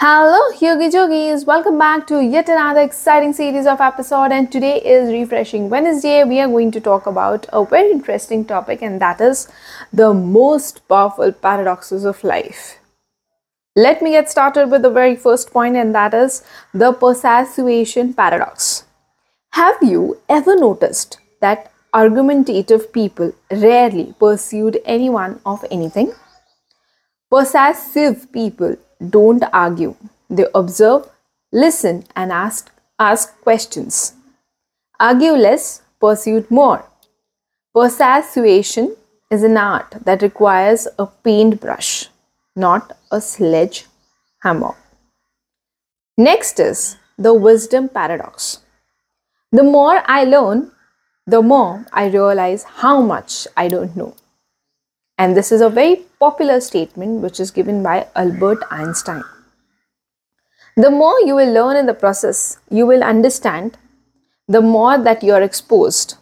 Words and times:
Hello, 0.00 0.38
Yogi 0.60 0.90
Jogis. 0.90 1.44
Welcome 1.44 1.76
back 1.76 2.06
to 2.06 2.22
yet 2.22 2.48
another 2.48 2.82
exciting 2.82 3.32
series 3.32 3.66
of 3.66 3.80
episode. 3.80 4.30
And 4.30 4.52
today 4.52 4.80
is 4.80 5.10
Refreshing 5.10 5.68
Wednesday. 5.70 6.22
We 6.22 6.38
are 6.38 6.46
going 6.46 6.70
to 6.70 6.80
talk 6.80 7.06
about 7.06 7.46
a 7.52 7.64
very 7.64 7.90
interesting 7.90 8.44
topic, 8.44 8.80
and 8.80 9.00
that 9.00 9.20
is 9.20 9.48
the 9.92 10.14
most 10.14 10.86
powerful 10.88 11.32
paradoxes 11.32 12.04
of 12.04 12.22
life. 12.22 12.78
Let 13.74 14.00
me 14.00 14.12
get 14.12 14.30
started 14.30 14.70
with 14.70 14.82
the 14.82 14.90
very 15.00 15.16
first 15.16 15.50
point, 15.50 15.74
and 15.74 15.92
that 15.96 16.14
is 16.14 16.44
the 16.72 16.92
persuasion 16.92 18.14
paradox. 18.14 18.84
Have 19.54 19.82
you 19.82 20.18
ever 20.28 20.54
noticed 20.54 21.18
that 21.40 21.72
argumentative 21.92 22.92
people 22.92 23.32
rarely 23.50 24.14
pursued 24.20 24.78
anyone 24.84 25.40
of 25.44 25.64
anything? 25.72 26.12
Persuasive 27.32 28.30
people 28.32 28.76
don't 29.06 29.44
argue. 29.52 29.94
They 30.28 30.46
observe, 30.54 31.08
listen, 31.52 32.04
and 32.16 32.32
ask, 32.32 32.70
ask 32.98 33.40
questions. 33.42 34.14
Argue 35.00 35.32
less, 35.32 35.82
pursue 36.00 36.46
more. 36.50 36.84
Persuasion 37.74 38.96
is 39.30 39.42
an 39.42 39.56
art 39.56 39.94
that 40.04 40.22
requires 40.22 40.88
a 40.98 41.06
paintbrush, 41.06 42.08
not 42.56 42.96
a 43.12 43.20
sledgehammer. 43.20 44.74
Next 46.16 46.58
is 46.58 46.96
the 47.16 47.32
wisdom 47.32 47.88
paradox. 47.88 48.60
The 49.52 49.62
more 49.62 50.02
I 50.06 50.24
learn, 50.24 50.72
the 51.26 51.42
more 51.42 51.86
I 51.92 52.08
realize 52.08 52.64
how 52.64 53.00
much 53.00 53.46
I 53.56 53.68
don't 53.68 53.94
know. 53.94 54.14
And 55.16 55.36
this 55.36 55.52
is 55.52 55.60
a 55.60 55.68
very 55.68 56.07
popular 56.19 56.59
statement 56.59 57.21
which 57.21 57.39
is 57.39 57.51
given 57.51 57.83
by 57.83 58.07
Albert 58.15 58.63
Einstein. 58.71 59.23
The 60.75 60.89
more 60.89 61.19
you 61.21 61.35
will 61.35 61.53
learn 61.53 61.75
in 61.77 61.85
the 61.85 61.93
process, 61.93 62.59
you 62.69 62.85
will 62.85 63.03
understand 63.03 63.77
the 64.47 64.61
more 64.61 64.97
that 64.97 65.23
you 65.23 65.33
are 65.33 65.41
exposed 65.41 66.15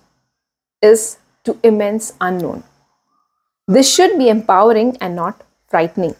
is 0.81 1.17
to 1.45 1.57
immense 1.63 2.13
unknown. 2.19 2.63
This 3.67 3.93
should 3.93 4.17
be 4.17 4.29
empowering 4.29 4.97
and 4.99 5.15
not 5.15 5.43
frightening. 5.69 6.15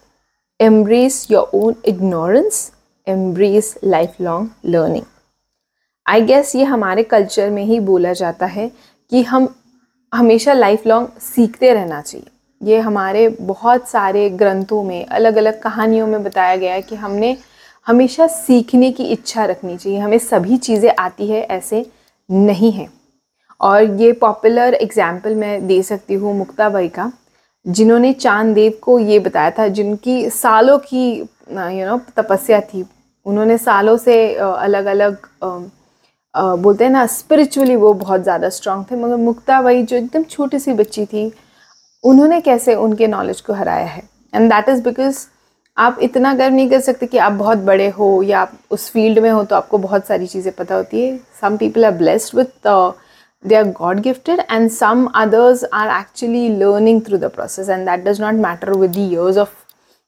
Embrace 0.59 1.29
your 1.29 1.49
own 1.51 1.77
ignorance, 1.83 2.71
embrace 3.05 3.77
lifelong 3.81 4.55
learning. 4.63 5.05
I 6.09 6.21
guess 6.21 6.55
ये 6.55 6.63
हमारे 6.63 7.03
culture 7.03 7.49
में 7.49 7.63
ही 7.65 7.79
बोला 7.79 8.13
जाता 8.13 8.45
है 8.45 8.67
कि 9.09 9.21
हम 9.23 9.47
हमेशा 10.15 10.53
life 10.53 10.87
long 10.87 11.19
सीखते 11.21 11.73
रहना 11.73 12.01
चाहिए 12.01 12.29
ये 12.60 12.78
हमारे 12.80 13.28
बहुत 13.40 13.88
सारे 13.88 14.28
ग्रंथों 14.32 14.82
में 14.82 15.04
अलग 15.06 15.36
अलग 15.36 15.60
कहानियों 15.62 16.06
में 16.06 16.22
बताया 16.24 16.56
गया 16.56 16.74
है 16.74 16.82
कि 16.82 16.94
हमने 16.96 17.36
हमेशा 17.86 18.26
सीखने 18.28 18.90
की 18.92 19.04
इच्छा 19.06 19.44
रखनी 19.44 19.76
चाहिए। 19.76 19.98
हमें 19.98 20.18
सभी 20.18 20.56
चीज़ें 20.58 20.90
आती 20.90 21.26
है, 21.26 21.42
ऐसे 21.42 21.84
नहीं 22.30 22.72
है। 22.72 22.88
और 23.60 23.82
ये 24.00 24.12
पॉपुलर 24.14 24.74
एग्ज़ाम्पल 24.74 25.34
मैं 25.34 25.66
दे 25.66 25.82
सकती 25.82 26.14
हूँ 26.14 26.36
मुक्ता 26.38 26.68
बाई 26.68 26.88
का, 26.88 27.10
जिन्होंने 27.66 28.12
चाँद 28.14 28.54
देव 28.54 28.78
को 28.82 28.98
ये 29.00 29.18
बताया 29.20 29.50
था, 29.50 29.68
जिनकी 29.68 30.28
सालों 30.32 30.78
की 30.80 31.08
यू 31.12 31.86
नो 31.86 32.00
तपस्या 32.16 32.60
थी। 32.62 32.84
उन्होंने 33.26 33.58
सालों 33.58 33.96
से 33.98 34.34
अलग 34.34 34.86
अलग 34.86 35.26
बोलते 36.34 36.84
हैं 36.84 36.90
ना 36.92 37.06
स्पिरिचुअली 37.08 37.76
वो 37.76 37.92
बहुत 37.94 38.22
ज़्यादा 38.22 38.48
स्ट्रांग 38.50 38.84
थे, 38.84 38.96
मगर 38.96 39.16
मुक्ता 39.18 39.60
बाई 39.62 39.82
जो 39.82 39.96
एकदम 39.96 40.22
छोटी 40.24 40.58
सी 40.58 40.72
बच्ची 40.74 41.04
थी 41.06 41.32
उन्होंने 42.10 42.40
कैसे 42.40 42.74
उनके 42.74 43.06
नॉलेज 43.06 43.40
को 43.40 43.52
हराया 43.52 43.86
है? 43.86 44.02
एंड 44.32 44.50
दैट 44.52 44.68
इज़ 44.68 44.82
बिकॉज़ 44.82 45.26
आप 45.76 45.98
इतना 46.02 46.32
गर्व 46.34 46.54
नहीं 46.54 46.68
कर 46.70 46.80
सकते 46.80 47.06
कि 47.06 47.18
आप 47.18 47.32
बहुत 47.32 47.58
बड़े 47.64 47.88
हो 47.98 48.22
या 48.22 48.40
आप 48.40 48.52
उस 48.70 48.88
फ़ील्ड 48.90 49.18
में 49.18 49.30
हो 49.30 49.42
तो 49.44 49.56
आपको 49.56 49.78
बहुत 49.78 50.06
सारी 50.06 50.26
चीज़ें 50.26 50.52
पता 50.58 50.74
होती 50.74 51.00
है। 51.00 51.16
Some 51.40 51.56
people 51.56 51.84
are 51.84 51.92
blessed 51.92 52.36
with 52.36 52.68
they 53.44 53.54
are 53.54 53.64
god 53.72 54.00
gifted 54.00 54.40
and 54.50 54.70
some 54.70 55.06
others 55.14 55.64
are 55.74 55.88
actually 56.00 56.48
learning 56.58 57.00
through 57.06 57.18
the 57.18 57.30
process 57.34 57.68
and 57.68 57.88
that 57.88 58.04
does 58.04 58.20
not 58.20 58.34
matter 58.44 58.72
with 58.72 58.90
the 58.92 58.98
years 58.98 59.38
of 59.38 59.54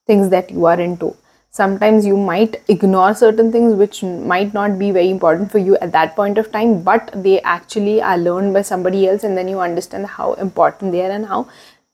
things 0.09 0.29
that 0.29 0.53
you 0.53 0.65
are 0.67 0.81
into 0.97 1.15
sometimes 1.55 2.05
you 2.05 2.17
might 2.17 2.61
ignore 2.71 3.13
certain 3.13 3.53
things 3.55 3.75
which 3.77 4.01
might 4.05 4.55
not 4.55 4.71
be 4.79 4.91
very 4.93 5.11
important 5.11 5.49
for 5.51 5.63
you 5.63 5.75
at 5.75 5.89
that 5.91 6.15
point 6.17 6.39
of 6.39 6.51
time 6.53 6.75
but 6.85 7.17
they 7.17 7.35
actually 7.37 7.99
are 8.01 8.19
learn 8.19 8.53
by 8.53 8.63
someone 8.63 9.05
else 9.07 9.25
and 9.25 9.37
then 9.37 9.49
you 9.49 9.59
understand 9.59 10.07
how 10.09 10.35
important 10.43 10.93
they 10.93 11.05
are 11.05 11.11
and 11.11 11.27
how 11.27 11.45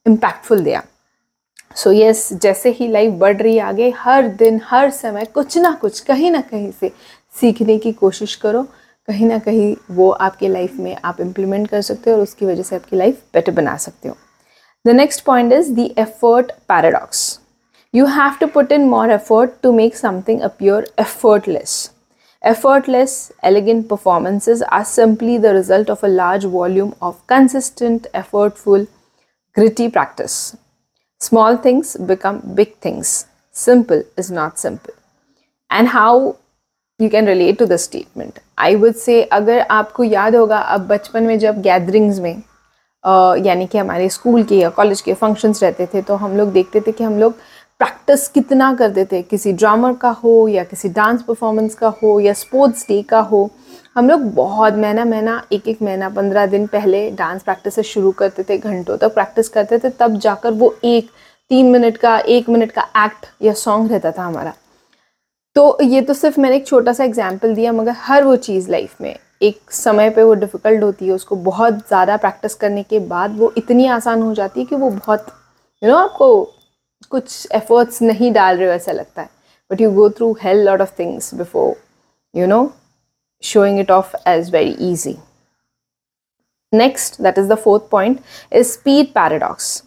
impactful 0.06 0.60
दिया। 0.60 0.82
So 1.76 1.90
so, 1.90 1.96
yes 1.96 2.28
yes, 2.28 2.40
जैसे 2.42 2.70
ही 2.70 2.88
life 2.88 3.12
बढ़ 3.18 3.36
रही 3.36 3.58
आगे 3.58 3.92
हर 3.98 4.28
दिन 4.36 4.60
हर 4.64 4.90
समय 4.90 5.24
कुछ 5.24 5.56
ना 5.58 5.70
कुछ 5.80 6.00
कहीं 6.00 6.30
ना 6.30 6.40
कहीं 6.40 6.70
से 6.72 6.92
सीखने 7.34 7.78
की 7.78 7.92
कोशिश 7.94 8.34
करो। 8.36 8.62
कहीं 9.08 9.26
ना 9.26 9.38
कहीं 9.38 9.74
वो 9.90 10.10
आपके 10.10 10.48
लाइफ 10.48 10.76
में 10.80 10.96
आप 11.04 11.20
इम्प्लीमेंट 11.20 11.68
कर 11.68 11.80
सकते 11.82 12.10
हो 12.10 12.16
और 12.16 12.22
उसकी 12.22 12.46
वजह 12.46 12.62
से 12.62 12.76
आपकी 12.76 12.96
लाइफ 12.96 13.22
बेटर 13.34 13.52
बना 13.52 13.76
सकते 13.76 14.08
हो। 14.08 14.16
The 14.84 14.90
next 14.90 15.24
point 15.24 15.52
is 15.52 15.72
the 15.72 15.88
effort 15.98 16.52
paradox 16.68 17.40
you 17.94 18.06
have 18.06 18.36
to 18.40 18.46
put 18.46 18.72
in 18.72 18.84
more 18.88 19.10
effort 19.10 19.50
to 19.62 19.72
make 19.72 19.96
something 19.96 20.40
a 20.40 20.48
pure 20.58 20.86
effortless 21.00 21.90
effortless 22.42 23.16
elegant 23.44 23.86
performances 23.88 24.62
are 24.62 24.84
simply 24.84 25.38
the 25.38 25.46
result 25.56 25.90
of 25.90 26.04
a 26.06 26.08
large 26.08 26.44
volume 26.54 26.92
of 27.02 27.16
consistent 27.28 28.06
effortful 28.14 28.86
gritty 29.56 29.88
practice. 29.88 30.56
Small 31.20 31.56
things 31.56 31.96
become 31.96 32.40
big 32.54 32.76
things. 32.78 33.26
Simple 33.52 34.02
is 34.16 34.30
not 34.30 34.58
simple. 34.58 34.94
And 35.70 35.88
how 35.88 36.36
you 37.00 37.08
can 37.10 37.26
relate 37.26 37.58
to 37.58 37.66
the 37.66 37.78
statement. 37.78 38.40
I 38.58 38.74
would 38.76 38.96
say, 38.96 39.22
अगर 39.32 39.60
आपको 39.70 40.04
याद 40.04 40.36
होगा, 40.36 40.58
अब 40.58 40.86
बचपन 40.88 41.22
में 41.22 41.38
जब 41.38 41.60
gatherings 41.62 42.18
में 42.20 42.42
यानी 43.44 43.66
कि 43.66 43.78
हमारे 43.78 44.08
स्कूल 44.08 44.44
के 44.44 44.58
या 44.58 44.68
कॉलेज 44.76 45.00
के 45.00 45.14
फ़ंक्शंस 45.14 45.62
रहते 45.62 45.86
थे 45.94 46.02
तो 46.02 46.14
हम 46.16 46.36
लोग 46.36 46.52
देखते 46.52 46.80
थे 46.80 46.92
कि 46.92 47.04
हम 47.04 47.18
लोग 47.18 47.32
प्रैक्टिस 47.78 48.28
कितना 48.28 48.72
करते 48.74 49.04
थे 49.12 49.20
किसी 49.22 49.52
ड्रामर 49.52 49.94
का 50.02 50.10
हो 50.22 50.36
या 50.48 50.64
किसी 50.64 50.88
डांस 50.88 51.22
परफॉर्मेंस 51.22 51.74
का 51.74 51.88
हो 52.02 52.18
या 52.20 52.32
स्पोर्ट्स 52.32 52.86
डे 52.88 53.02
का 53.02 53.20
हो 53.20 53.50
हम 53.96 54.08
लोग 54.08 54.22
बहुत 54.34 54.74
महीना 54.74 55.04
महीना 55.04 55.42
एक 55.52 55.68
एक 55.68 55.82
महीना 55.82 56.08
पंद्रह 56.08 56.46
दिन 56.46 56.66
पहले 56.66 57.10
डांस 57.10 57.42
प्रैक्टिस 57.42 57.78
शुरू 57.80 58.10
करते 58.12 58.42
थे 58.42 58.56
घंटों 58.58 58.96
तक 58.96 59.14
प्रैक्टिस 59.14 59.48
करते 59.48 59.78
थे 59.78 59.90
तब 59.90 60.16
जाकर 60.20 60.52
वो 60.52 60.74
एक 60.84 61.10
तीन 61.50 61.70
मिनट 61.72 61.96
का 61.96 62.18
एक 62.18 62.48
मिनट 62.48 62.72
का 62.72 62.82
एक्ट 63.04 63.26
या 63.42 63.52
सॉन्ग 63.52 63.92
रहता 63.92 64.12
था 64.12 64.24
हमारा। 64.24 64.52
तो 65.56 65.78
ये 65.82 66.00
तो 66.00 66.14
सिर्फ़ 66.14 66.40
मैंने 66.40 66.56
एक 66.56 66.66
छोटा 66.66 66.92
सा 66.92 67.04
एग्ज़ाम्पल 67.04 67.54
दिया 67.54 67.72
मगर 67.72 67.94
हर 67.98 68.24
वो 68.24 68.36
चीज़ 68.38 68.70
लाइफ 68.70 69.00
में 69.00 69.14
एक 69.42 69.70
समय 69.70 70.10
पे 70.10 70.22
वो 70.22 70.34
डिफ़िकल्ट 70.34 70.82
होती 70.82 71.06
है 71.06 71.12
उसको 71.12 71.36
बहुत 71.44 71.78
ज़्यादा 71.78 72.16
प्रैक्टिस 72.16 72.54
करने 72.54 72.82
के 72.82 72.98
बाद 73.08 73.38
वो 73.38 73.52
इतनी 73.58 73.86
आसान 73.92 74.22
हो 74.22 74.34
जाती 74.34 74.60
है 74.60 74.66
कि 74.66 74.76
वो 74.76 74.90
बहुत 74.90 75.26
यू 75.82 75.88
you 75.88 75.88
नो 75.88 75.94
know, 75.94 76.04
आपको 76.04 76.44
कुछ 77.10 77.46
एफर्ट्स 77.54 78.02
नहीं 78.02 78.32
डाल 78.32 78.56
रहे 78.56 78.68
हो 78.68 78.74
ऐसा 78.74 78.92
लगता 78.92 79.22
है। 79.22 79.28
But 79.70 79.80
you 79.80 79.90
go 79.92 80.08
through 80.10 80.36
hell 80.42 80.64
lot 80.66 80.80
of 80.80 80.98
things 80.98 81.34
before 81.34 81.76
you 82.34 82.46
know 82.46 82.64
showing 83.44 83.78
it 83.78 83.90
off 83.90 84.14
as 84.24 84.48
very 84.48 84.74
easy. 84.90 85.20
Next, 86.72 87.22
that 87.22 87.38
is 87.38 87.48
the 87.48 87.56
fourth 87.56 87.88
point, 87.90 88.22
is 88.50 88.72
speed 88.72 89.14
paradox. 89.14 89.82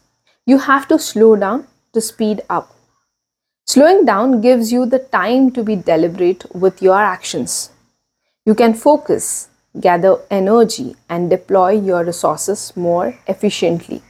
You 0.46 0.60
have 0.60 0.88
to 0.90 1.00
slow 1.00 1.36
down 1.36 1.68
to 1.94 2.00
speed 2.00 2.42
up. 2.50 2.74
Slowing 3.66 4.06
down 4.06 4.40
gives 4.40 4.72
you 4.72 4.86
the 4.86 5.00
time 5.00 5.52
to 5.52 5.64
be 5.64 5.76
deliberate 5.76 6.46
with 6.56 6.82
your 6.82 7.02
actions. 7.02 7.72
You 8.46 8.56
can 8.56 8.74
focus, 8.74 9.50
gather 9.78 10.20
energy, 10.32 10.96
and 11.10 11.30
deploy 11.30 11.72
your 11.72 12.06
resources 12.06 12.72
more 12.78 13.20
efficiently. 13.28 14.02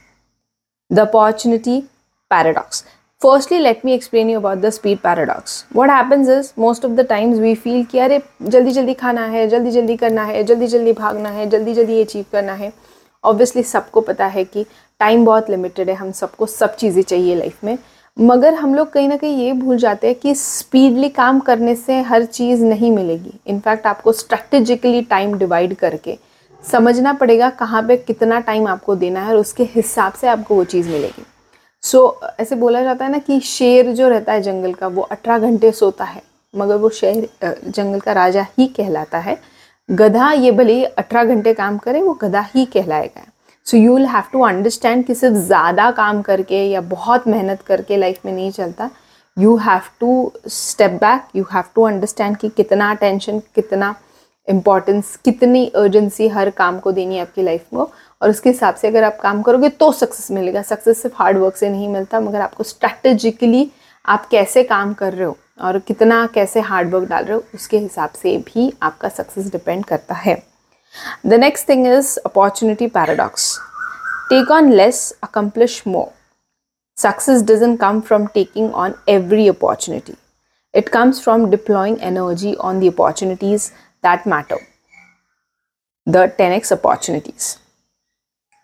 The 0.88 1.02
opportunity 1.12 1.88
paradox. 2.30 2.84
Firstly 3.22 3.58
let 3.58 3.80
me 3.84 3.92
explain 3.92 4.28
you 4.30 4.38
about 4.40 4.58
the 4.58 4.70
speed 4.70 4.98
paradox 4.98 5.64
what 5.76 5.90
happens 5.90 6.28
is 6.28 6.50
most 6.58 6.84
of 6.84 6.92
the 6.92 7.00
times 7.00 7.38
we 7.38 7.54
feel 7.54 7.84
कि 7.84 7.98
अरे, 7.98 8.20
जल्दी 8.42 8.70
जल्दी 8.70 8.92
खाना 8.94 9.24
है, 9.26 9.46
जल्दी 9.48 9.70
जल्दी 9.70 9.96
करना 9.96 10.24
है, 10.24 10.42
जल्दी 10.44 10.66
जल्दी 10.66 10.92
भागना 10.92 11.28
है, 11.28 11.48
जल्दी 11.50 11.74
जल्दी 11.74 12.00
अचीव 12.00 12.24
करना 12.32 12.52
है। 12.52 12.72
ऑब्वियसली 13.24 13.62
सबको 13.62 14.00
पता 14.00 14.26
है 14.26 14.44
कि 14.44 14.64
टाइम 15.00 15.24
बहुत 15.24 15.50
लिमिटेड 15.50 15.88
है, 15.90 15.94
हम 15.94 16.12
सबको 16.12 16.46
सब 16.46 16.76
चीज़ें 16.76 17.02
चाहिए 17.02 17.34
लाइफ 17.34 17.64
में। 17.64 17.78
मगर 18.16 18.54
हम 18.54 18.74
लोग 18.74 18.92
कहीं 18.92 19.08
ना 19.08 19.16
कहीं 19.16 19.36
ये 19.36 19.52
भूल 19.52 19.76
जाते 19.76 20.06
हैं 20.06 20.16
कि 20.16 20.34
स्पीडली 20.34 21.08
काम 21.08 21.40
करने 21.40 21.74
से 21.74 22.00
हर 22.02 22.24
चीज़ 22.24 22.64
नहीं 22.64 22.90
मिलेगी। 22.90 23.32
इनफैक्ट 23.46 23.86
आपको 23.86 24.12
स्ट्रेटेजिकली 24.12 25.02
टाइम 25.02 25.34
डिवाइड 25.38 25.74
करके 25.74 26.16
समझना 26.64 27.12
पड़ेगा 27.12 27.50
कहाँ 27.50 27.82
पे 27.82 27.96
कितना 27.96 28.40
टाइम 28.40 28.68
आपको 28.68 28.94
देना 28.94 29.20
है 29.20 29.32
और 29.32 29.40
उसके 29.40 29.64
हिसाब 29.74 30.12
से 30.12 30.28
आपको 30.28 30.54
वो 30.54 30.64
चीज़ 30.66 30.88
मिलेगी। 30.88 31.24
सो 31.90 31.98
so, 31.98 32.30
ऐसे 32.40 32.56
बोला 32.56 32.82
जाता 32.82 33.04
है 33.04 33.10
ना 33.10 33.18
कि 33.18 33.38
शेर 33.40 33.92
जो 33.92 34.08
रहता 34.08 34.32
है 34.32 34.42
जंगल 34.42 34.72
का 34.74 34.86
वो 34.88 35.02
अठारह 35.02 35.38
घंटे 35.40 35.70
सोता 35.72 36.04
है 36.04 36.22
मगर 36.54 36.76
वो 36.76 36.88
शेर 36.90 37.28
जंगल 37.44 38.00
का 38.00 38.12
राजा 38.12 38.46
ही 38.58 38.66
कहलाता 38.76 39.18
है। 39.18 39.36
गधा 39.88 40.30
ये 40.32 40.50
भले 40.52 40.84
अठारह 40.84 41.34
घंटे 41.34 41.54
काम 41.54 41.78
करे 41.78 42.02
वो 42.02 42.12
गधा 42.22 42.40
ही 42.54 42.64
कहलाएगा। 42.66 43.22
So 43.66 43.76
you 43.76 43.94
will 43.94 44.06
have 44.06 44.24
to 44.32 44.42
understand 44.42 45.04
कि 45.06 45.14
सिर्फ़ 45.14 45.36
ज़्यादा 45.36 45.90
काम 45.92 46.20
करके 46.22 46.64
या 46.64 46.80
बहुत 46.90 47.26
मेहनत 47.28 47.62
करके 47.62 47.96
लाइफ 47.96 48.26
में 48.26 48.32
नहीं 48.32 48.50
चलता। 48.50 48.90
You 49.36 49.56
have 49.58 49.88
to 50.00 50.32
step 50.48 50.90
back 51.00 51.36
you 51.36 51.44
have 51.52 51.64
to 51.74 51.82
understand 51.86 52.36
कि 52.36 52.48
कितना 52.56 52.90
अटेंशन 52.90 53.38
कितना 53.54 53.94
इम्पोर्टेंस 54.48 55.16
कितनी 55.24 55.66
अर्जेंसी 55.76 56.28
हर 56.28 56.50
काम 56.52 56.78
को 56.80 56.92
देनी 56.92 57.16
है 57.16 57.22
आपकी 57.22 57.42
लाइफ 57.42 57.74
में 57.74 57.84
और 58.22 58.30
उसके 58.30 58.50
हिसाब 58.50 58.74
से 58.74 58.88
अगर 58.88 59.04
आप 59.04 59.18
काम 59.20 59.42
करोगे 59.42 59.68
तो 59.68 59.90
सक्सेस 59.92 60.30
मिलेगा 60.30 60.62
सक्सेस 60.62 61.02
सिर्फ़ 61.02 61.16
हार्ड 61.18 61.38
वर्क 61.38 61.56
से 61.56 61.68
नहीं 61.70 61.88
मिलता, 61.88 62.20
मगर 62.20 62.40
आपको 62.40 62.64
स्ट्रैटेजिकली 62.64 63.70
आप 64.04 64.26
कैसे 64.30 64.62
काम 64.64 64.94
कर 64.94 65.12
रहे 65.14 65.26
हो 65.26 65.36
और 65.60 65.78
कितना 65.78 66.26
कैसे 66.34 66.60
हार्ड 66.60 66.94
वर्क 66.94 67.08
डाल 67.08 67.24
रहे 67.24 67.36
हो, 67.36 67.44
उसके 67.54 67.78
हिसाब 67.78 68.10
से 68.10 68.36
भी 68.46 68.72
आपका 68.82 69.08
सक्सेस 69.08 69.50
डिपेंड 69.52 69.84
करता 69.84 70.14
है 70.14 70.42
the 71.26 71.34
next 71.40 71.68
thing 71.68 71.86
is 71.86 72.18
opportunity 72.26 72.86
paradox 72.98 73.56
take 74.30 74.50
on 74.50 74.72
less 74.72 75.10
accomplish 75.22 75.82
more 75.86 76.16
Success 76.96 77.42
doesn't 77.48 77.78
come 77.80 77.98
from 78.06 78.24
taking 78.36 78.72
on 78.84 78.94
every 79.06 79.44
opportunity. 79.50 80.14
It 80.74 80.88
comes 80.94 81.20
from 81.20 81.44
deploying 81.52 82.00
energy 82.00 82.54
on 82.68 82.80
the 82.80 82.88
opportunities 82.88 83.66
that 84.04 84.26
matter. 84.26 84.58
The 86.06 86.24
10x 86.40 86.72
opportunities. 86.72 87.46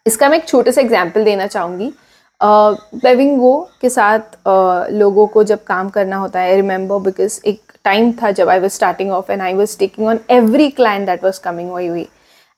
इसका 0.06 0.28
मैं 0.28 0.38
एक 0.38 0.48
छोटे 0.48 0.72
से 0.72 0.80
example 0.80 1.24
देना 1.24 1.46
चाहूँगी। 1.46 1.92
Paving 2.40 3.38
वो 3.40 3.52
के 3.80 3.88
साथ 3.90 4.18
uh, 4.18 4.90
लोगों 4.92 5.26
को 5.26 5.44
जब 5.44 5.62
काम 5.64 5.88
करना 5.88 6.16
होता 6.16 6.40
है 6.40 6.50
आई 6.50 6.56
रिमेंबर 6.56 6.98
बिकॉज़ 7.00 7.40
एक 7.46 7.72
टाइम 7.84 8.12
था 8.22 8.30
जब 8.30 8.48
I 8.48 8.58
was 8.58 8.72
starting 8.72 9.10
off 9.12 9.30
and 9.32 9.42
I 9.42 9.54
was 9.54 9.78
taking 9.78 10.08
on 10.08 10.18
every 10.30 10.68
client 10.70 11.06
that 11.06 11.24
was 11.24 11.40
coming 11.40 11.70
Y 11.70 11.86
हुई 11.86 12.06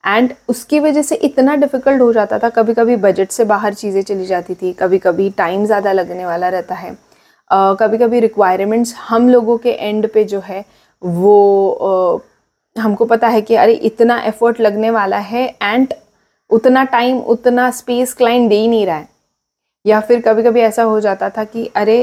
एंड 0.05 0.33
उसकी 0.49 0.81
वजह 0.81 1.03
से 1.03 1.15
इतना 1.29 1.55
डिफ़िकल्ट 1.57 2.03
हो 2.03 2.13
जाता 2.13 2.39
था 2.39 2.49
कभी 2.49 2.75
कभी 2.75 2.97
बजट 2.97 3.31
से 3.31 3.45
बाहर 3.45 3.75
चीज़ें 3.75 4.03
चली 4.03 4.27
जाती 4.27 4.55
थी 4.55 4.73
कभी 4.73 4.99
कभी 4.99 5.29
टाइम 5.39 5.65
ज़्यादा 5.67 5.93
लगने 5.93 6.27
वाला 6.27 6.49
रहता 6.49 6.75
है। 6.75 6.91
uh, 6.91 7.77
कभी 7.81 7.99
कभी 7.99 8.21
रिक्वायरमेंट्स 8.21 8.95
हम 9.09 9.29
लोगों 9.29 9.59
के 9.59 9.73
एंड 9.73 10.09
पे 10.15 10.25
जो 10.25 10.41
है 10.41 10.65
वो 11.03 11.37
uh, 12.17 12.83
हमको 12.83 13.05
पता 13.05 13.29
है 13.29 13.41
कि 13.43 13.55
अरे 13.57 13.73
इतना 13.85 14.19
एफर्ट 14.23 14.61
लगने 14.61 14.91
वाला 14.91 15.19
है 15.19 15.47
एंड 15.63 15.95
उतना 16.51 16.85
टाइम 16.85 17.19
उतना 17.29 17.71
स्पेस 17.71 18.15
क्लाइंट 18.15 18.49
दे 18.49 18.57
ही 18.57 18.69
नहीं 18.69 18.87
रहा 18.87 18.97
है। 18.97 19.09
या 19.85 20.01
फिर 20.01 20.21
कभी 20.21 20.43
कभी 20.43 20.61
ऐसा 20.61 20.83
हो 20.83 21.01
जाता 21.01 21.29
था 21.31 21.45
कि, 21.45 21.67
अरे 21.67 21.99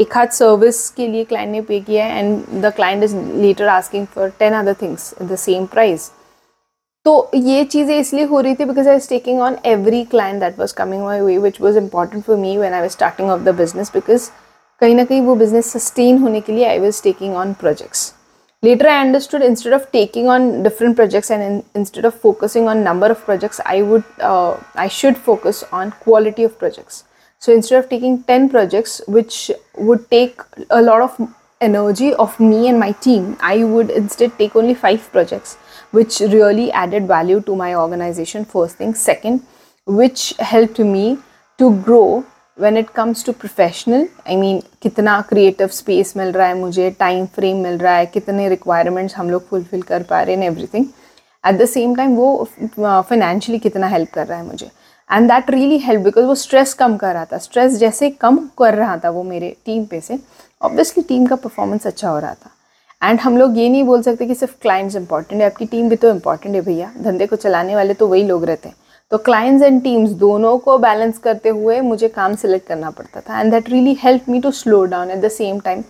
एक 0.00 0.16
हाथ 0.16 0.26
सर्विस 0.32 0.88
के 0.90 1.06
लिए 1.08 1.24
क्लाइंट 1.24 1.52
ने 1.52 1.60
पे 1.62 1.80
किया 1.80 2.04
है 2.04 2.18
and 2.18 2.62
the 2.62 2.72
client 2.76 3.02
is 3.04 3.16
later 3.16 3.66
asking 3.68 4.06
for 4.06 4.28
ten 4.38 4.54
other 4.54 4.74
things 4.82 5.14
the 5.22 5.36
same 5.36 5.66
price 5.66 6.10
तो 7.06 7.30
ये 7.34 7.64
चीज़ें 7.64 7.98
इसलिए 7.98 8.24
हो 8.24 8.40
रही 8.40 8.54
थी 8.54 8.64
because 8.64 8.88
I 8.88 8.94
was 8.94 9.08
taking 9.08 9.40
on 9.40 9.56
every 9.66 10.04
client 10.04 10.40
that 10.40 10.58
was 10.58 10.74
coming 10.74 11.02
my 11.04 11.20
way 11.20 11.36
which 11.38 11.60
was 11.60 11.78
important 11.78 12.24
for 12.24 12.36
me 12.36 12.56
when 12.56 12.72
I 12.72 12.80
was 12.80 12.92
starting 12.92 13.30
off 13.30 13.40
the 13.42 13.54
business 13.56 13.90
because 13.94 14.30
कहीं 14.80 14.94
ना 14.94 15.04
कहीं 15.04 15.20
वो 15.20 15.34
बिज़नेस 15.34 15.72
सस्टेन 15.72 16.18
होने 16.18 16.40
के 16.40 16.52
लिए 16.52 16.64
I 16.64 16.78
was 16.78 17.02
taking 17.02 17.36
on 17.36 17.52
projects 17.52 18.12
later 18.62 18.86
i 18.86 19.00
understood 19.00 19.42
instead 19.42 19.72
of 19.72 19.90
taking 19.90 20.28
on 20.28 20.62
different 20.62 20.94
projects 20.96 21.30
and 21.30 21.42
in, 21.42 21.64
instead 21.74 22.04
of 22.04 22.14
focusing 22.14 22.68
on 22.68 22.84
number 22.84 23.06
of 23.06 23.20
projects 23.24 23.60
i 23.64 23.80
would 23.80 24.04
uh, 24.20 24.54
i 24.74 24.86
should 24.86 25.16
focus 25.16 25.62
on 25.72 25.90
quality 25.92 26.44
of 26.44 26.58
projects. 26.58 27.04
So 27.38 27.54
instead 27.54 27.78
of 27.82 27.88
taking 27.88 28.22
10 28.22 28.50
projects 28.50 29.00
which 29.08 29.50
would 29.78 30.10
take 30.10 30.42
a 30.68 30.82
lot 30.82 31.00
of 31.00 31.34
energy 31.62 32.12
of 32.24 32.38
me 32.38 32.68
and 32.68 32.78
my 32.78 32.92
team 33.06 33.38
i 33.40 33.64
would 33.64 33.90
instead 33.90 34.36
take 34.36 34.54
only 34.54 34.74
five 34.74 35.10
projects 35.10 35.56
which 35.90 36.20
really 36.20 36.70
added 36.70 37.06
value 37.06 37.40
to 37.40 37.56
my 37.56 37.74
organization 37.74 38.44
first 38.44 38.76
thing. 38.76 38.94
Second 38.94 39.42
which 39.86 40.34
helped 40.38 40.78
me 40.78 41.18
to 41.56 41.74
grow 41.88 42.26
when 42.58 42.76
it 42.76 42.88
comes 42.90 43.24
to 43.24 43.32
professional 43.32 44.06
I 44.28 44.36
mean 44.36 44.60
कितना 44.82 45.20
creative 45.28 45.68
space 45.72 46.12
मिल 46.16 46.32
रहा 46.32 46.46
है 46.46 46.54
मुझे 46.58 46.90
time 47.00 47.26
frame 47.26 47.62
मिल 47.62 47.78
रहा 47.78 47.94
है, 47.94 48.06
कितने 48.06 48.48
requirements 48.48 49.16
हम 49.16 49.30
लोग 49.30 49.46
फुलफिल 49.48 49.82
कर 49.82 50.02
पा 50.02 50.20
रहे 50.22 50.36
हैं 50.36 50.50
everything. 50.50 50.84
At 51.44 51.58
the 51.58 51.66
same 51.66 51.94
time 51.96 52.14
वो 52.16 52.48
financially 53.10 53.60
कितना 53.62 53.86
हेल्प 53.88 54.10
कर 54.14 54.26
रहा 54.26 54.38
है 54.38 54.46
मुझे. 54.46 54.70
And 55.10 55.28
that 55.30 55.50
really 55.50 55.78
help 55.78 56.02
because 56.02 56.24
वो 56.26 56.34
स्ट्रेस 56.34 56.74
कम 56.74 56.96
कर 56.96 57.14
रहा 57.14 57.24
था. 57.24 57.38
स्ट्रेस 57.38 57.76
जैसे 57.78 58.10
कम 58.10 58.38
कर 58.58 58.74
रहा 58.74 58.96
था 59.04 59.10
वो 59.10 59.22
मेरे 59.22 59.54
टीम 59.66 59.84
पे 59.84 60.00
से. 60.00 60.18
ऑब्वियसली 60.60 61.02
टीम 61.04 61.26
का 61.26 61.36
परफॉर्मेंस 61.36 61.86
अच्छा 61.86 62.08
हो 62.08 62.18
रहा 62.18 62.34
था. 62.34 62.50
एंड 63.02 63.20
हम 63.20 63.36
लोग 63.38 63.58
ये 63.58 63.68
नहीं 63.68 63.84
बोल 63.84 64.02
सकते 64.02 64.26
कि 64.26 64.34
सिर्फ़ 64.34 64.54
क्लाइंट्स 64.62 64.96
इंपॉर्टेंट 64.96 65.40
है, 65.40 65.46
आपकी 65.46 65.66
टीम 65.66 65.88
भी 65.88 65.96
तो 65.96 66.10
इंपॉर्टेंट 66.10 66.54
है 66.54 66.60
भैया. 66.62 66.92
धंधे 67.02 67.26
को 67.26 67.36
चलाने 67.36 67.76
वाले 67.76 67.94
तो 67.94 68.06
वही 68.08 68.22
लोग 68.24 68.44
रहते 68.44 68.68
हैं. 68.68 68.74
तो 69.12 69.18
क्लाइंट्स 69.18 69.62
एंड 69.64 69.82
टीम्स 69.82 70.10
दोनों 70.18 70.56
को 70.58 70.76
बैलेंस 70.78 71.16
करते 71.18 71.48
हुए 71.48 71.80
मुझे 71.80 72.08
काम 72.08 72.34
सेलेक्ट 72.36 72.66
करना 72.66 72.90
पड़ता 72.90 73.20
था। 73.20 73.40
And 73.40 73.50
that 73.52 73.70
really 73.70 73.96
help 74.02 74.28
me 74.28 74.40
to 74.40 74.50
slow 74.50 74.84
down 74.86 75.10
at 75.10 75.18
the 75.20 75.28
same 75.28 75.58
time 75.60 75.82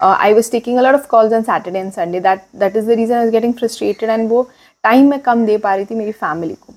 I 0.00 0.34
was 0.34 0.50
taking 0.52 0.78
a lot 0.78 0.94
of 0.94 1.06
calls 1.10 1.32
on 1.32 1.42
Saturday 1.42 1.78
and 1.78 1.92
Sunday 1.92 2.20
that 2.20 2.42
that 2.58 2.76
is 2.76 2.86
the 2.86 2.96
reason 2.98 3.16
I 3.16 3.30
getting 3.30 3.54
frustrated 3.54 4.10
and 4.10 4.28
वो 4.30 4.42
time 4.84 5.08
मैं 5.10 5.20
कम 5.20 5.46
दे 5.46 5.56
पा 5.58 5.74
रही 5.74 5.84
थी 5.84 5.94
मेरी 5.94 6.12
family 6.12 6.54
को। 6.56 6.74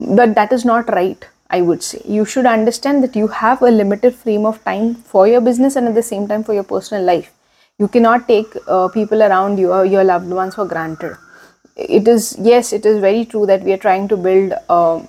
But 0.00 0.28
that 0.34 0.52
is 0.52 0.66
not 0.68 0.90
right 0.90 1.24
I 1.52 1.60
would 1.60 1.78
say 1.80 2.02
you 2.08 2.24
should 2.24 2.46
understand 2.46 3.00
that 3.00 3.16
you 3.16 3.28
have 3.34 3.66
a 3.66 3.70
limited 3.70 4.14
frame 4.14 4.46
of 4.46 4.58
time 4.64 4.92
for 5.12 5.28
your 5.28 5.42
business 5.42 5.76
and 5.76 5.88
at 5.88 5.94
the 5.94 6.04
same 6.04 6.26
time 6.26 6.42
for 6.42 6.56
your 6.56 6.64
personal 6.70 7.04
life 7.06 7.30
you 7.80 7.86
can 7.86 8.00
not 8.00 8.26
take 8.26 8.58
people 8.68 9.24
around 9.24 9.58
your 9.58 9.86
your 9.86 10.04
loved 10.04 10.32
ones 10.34 10.54
for 10.54 10.66
granted 10.68 11.12
it 11.80 12.08
is 12.08 12.36
yes 12.40 12.72
it 12.72 12.86
is 12.86 13.00
very 13.00 13.24
true 13.24 13.46
that 13.46 13.62
we 13.62 13.72
are 13.72 13.82
trying 13.88 14.08
to 14.08 14.16
build 14.16 14.52
uh, 14.68 15.00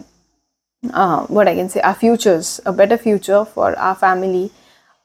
uh, 0.94 1.26
what 1.28 1.48
i 1.48 1.56
can 1.56 1.70
say 1.70 1.82
our 1.82 1.96
futures 1.96 2.60
a 2.66 2.74
better 2.74 2.98
future 2.98 3.46
for 3.46 3.78
our 3.78 3.96
family. 3.96 4.52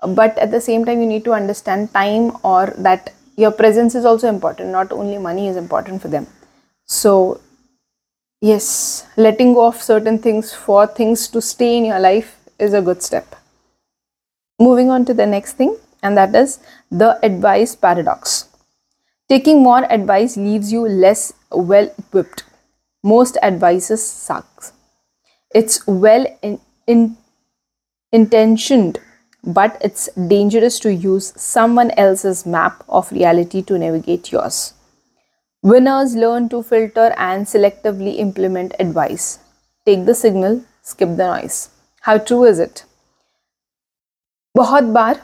But 0.06 0.36
at 0.38 0.50
the 0.50 0.60
same 0.60 0.84
time 0.84 1.00
you 1.00 1.06
need 1.06 1.24
to 1.24 1.32
understand 1.32 1.92
time 1.92 2.36
or 2.44 2.74
that 2.78 3.12
your 3.36 3.50
presence 3.50 3.94
is 3.94 4.04
also 4.04 4.28
important. 4.28 4.70
Not 4.70 4.92
only 4.92 5.18
money 5.18 5.48
is 5.48 5.56
important 5.56 6.02
for 6.02 6.08
them. 6.08 6.26
So 6.84 7.40
yes 8.40 9.06
letting 9.16 9.54
go 9.54 9.66
of 9.66 9.82
certain 9.82 10.18
things 10.18 10.52
for 10.52 10.86
things 10.86 11.28
to 11.28 11.40
stay 11.40 11.76
in 11.78 11.86
your 11.86 11.98
life 11.98 12.36
is 12.58 12.74
a 12.74 12.82
good 12.82 13.02
step. 13.02 13.34
Moving 14.58 14.90
on 14.90 15.04
to 15.06 15.14
the 15.14 15.26
next 15.26 15.54
thing 15.54 15.76
and 16.02 16.16
that 16.16 16.34
is 16.34 16.58
the 16.90 17.18
advice 17.24 17.74
paradox. 17.74 18.45
Taking 19.29 19.63
more 19.63 19.85
advice 19.91 20.35
leaves 20.35 20.71
you 20.71 20.81
less 20.81 21.33
well 21.51 21.89
equipped. 21.97 22.43
Most 23.03 23.37
advices 23.41 24.05
sucks. 24.05 24.73
It's 25.55 25.85
well 25.87 26.25
in, 26.41 26.59
in, 26.85 27.17
intentioned, 28.11 28.99
but 29.43 29.77
it's 29.81 30.09
dangerous 30.27 30.79
to 30.79 30.93
use 30.93 31.33
someone 31.35 31.91
else's 31.91 32.45
map 32.45 32.83
of 32.89 33.11
reality 33.11 33.61
to 33.63 33.77
navigate 33.77 34.31
yours. 34.31 34.73
Winners 35.63 36.15
learn 36.15 36.49
to 36.49 36.63
filter 36.63 37.13
and 37.17 37.45
selectively 37.45 38.17
implement 38.17 38.73
advice. 38.79 39.39
Take 39.85 40.05
the 40.05 40.15
signal, 40.15 40.63
skip 40.81 41.15
the 41.17 41.27
noise. 41.27 41.69
How 42.01 42.17
true 42.17 42.43
is 42.43 42.59
it? 42.59 42.83
बहुत 44.55 44.83
बार 44.83 45.21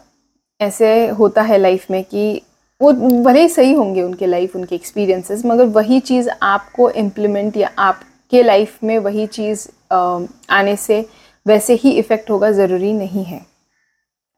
ऐसे 0.61 1.07
होता 1.19 1.41
है 1.41 1.57
life 1.57 1.89
में 1.91 2.03
कि 2.03 2.41
वो 2.82 2.92
भले 3.22 3.40
ही 3.40 3.48
सही 3.48 3.72
होंगे 3.72 4.02
उनके 4.02 4.26
लाइफ 4.26 4.56
उनके 4.56 4.74
एक्सपीरियंसेस 4.74 5.44
मगर 5.46 5.66
वही 5.74 6.00
चीज़ 6.00 6.28
आपको 6.42 6.88
इम्प्लीमेंट 6.90 7.56
या 7.56 7.70
आपके 7.78 8.42
लाइफ 8.42 8.82
में 8.84 8.98
वही 8.98 9.26
चीज़ 9.26 9.66
आने 9.92 10.76
से 10.76 11.04
वैसे 11.46 11.74
ही 11.82 11.90
इफ़ेक्ट 11.98 12.30
होगा 12.30 12.50
ज़रूरी 12.52 12.92
नहीं 12.92 13.24
है। 13.24 13.40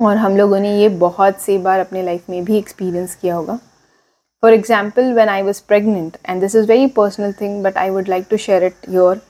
और 0.01 0.17
हम 0.17 0.37
लोगों 0.37 0.59
ने 0.61 0.77
ये 0.79 0.89
बहुत 1.01 1.41
सी 1.41 1.59
बार 1.59 1.81
अपने 1.81 2.03
लाइफ 2.03 2.31
में 2.31 2.45
भी 2.45 2.59
एक्सपीरियंस 2.59 3.15
किया 3.15 3.35
होगा। 3.35 3.59
For 4.43 4.55
example 4.55 5.13
when 5.15 5.29
I 5.29 5.43
was 5.43 5.63
pregnant 5.69 6.17
and 6.29 6.41
this 6.41 6.55
is 6.57 6.67
very 6.69 6.87
personal 6.97 7.33
thing 7.41 7.63
but 7.65 7.79
I 7.79 7.91
would 7.91 8.09
like 8.09 8.27
to 8.31 8.37
share 8.37 8.65
it 8.65 8.89
your 8.91 9.21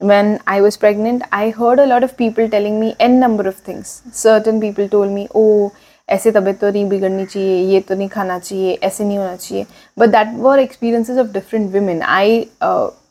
when 0.00 0.30
I 0.52 0.54
was 0.62 0.76
pregnant, 0.82 1.24
I 1.30 1.50
heard 1.56 1.80
a 1.80 1.84
lot 1.86 2.04
of 2.04 2.14
people 2.20 2.48
telling 2.52 2.78
me 2.78 2.86
n 3.04 3.12
number 3.20 3.44
of 3.48 3.58
things. 3.66 3.90
Certain 4.20 4.56
people 4.62 4.88
told 4.94 5.12
me, 5.16 5.26
oh, 5.40 5.70
ऐसे 6.08 6.30
तबीयत 6.32 6.60
तो 6.60 6.70
नहीं 6.70 6.88
बिगड़नी 6.88 7.26
चाहिए 7.26 7.56
ये 7.72 7.80
तो 7.88 7.94
नहीं 7.94 8.08
खाना 8.08 8.38
चाहिए 8.38 8.78
ऐसे 8.82 9.04
नहीं 9.04 9.18
होना 9.18 9.36
चाहिए 9.36 9.66
but 9.98 10.08
that 10.08 10.34
were 10.38 10.58
experiences 10.58 11.18
of 11.18 11.28
different 11.32 11.70
women 11.72 12.02
I 12.02 12.40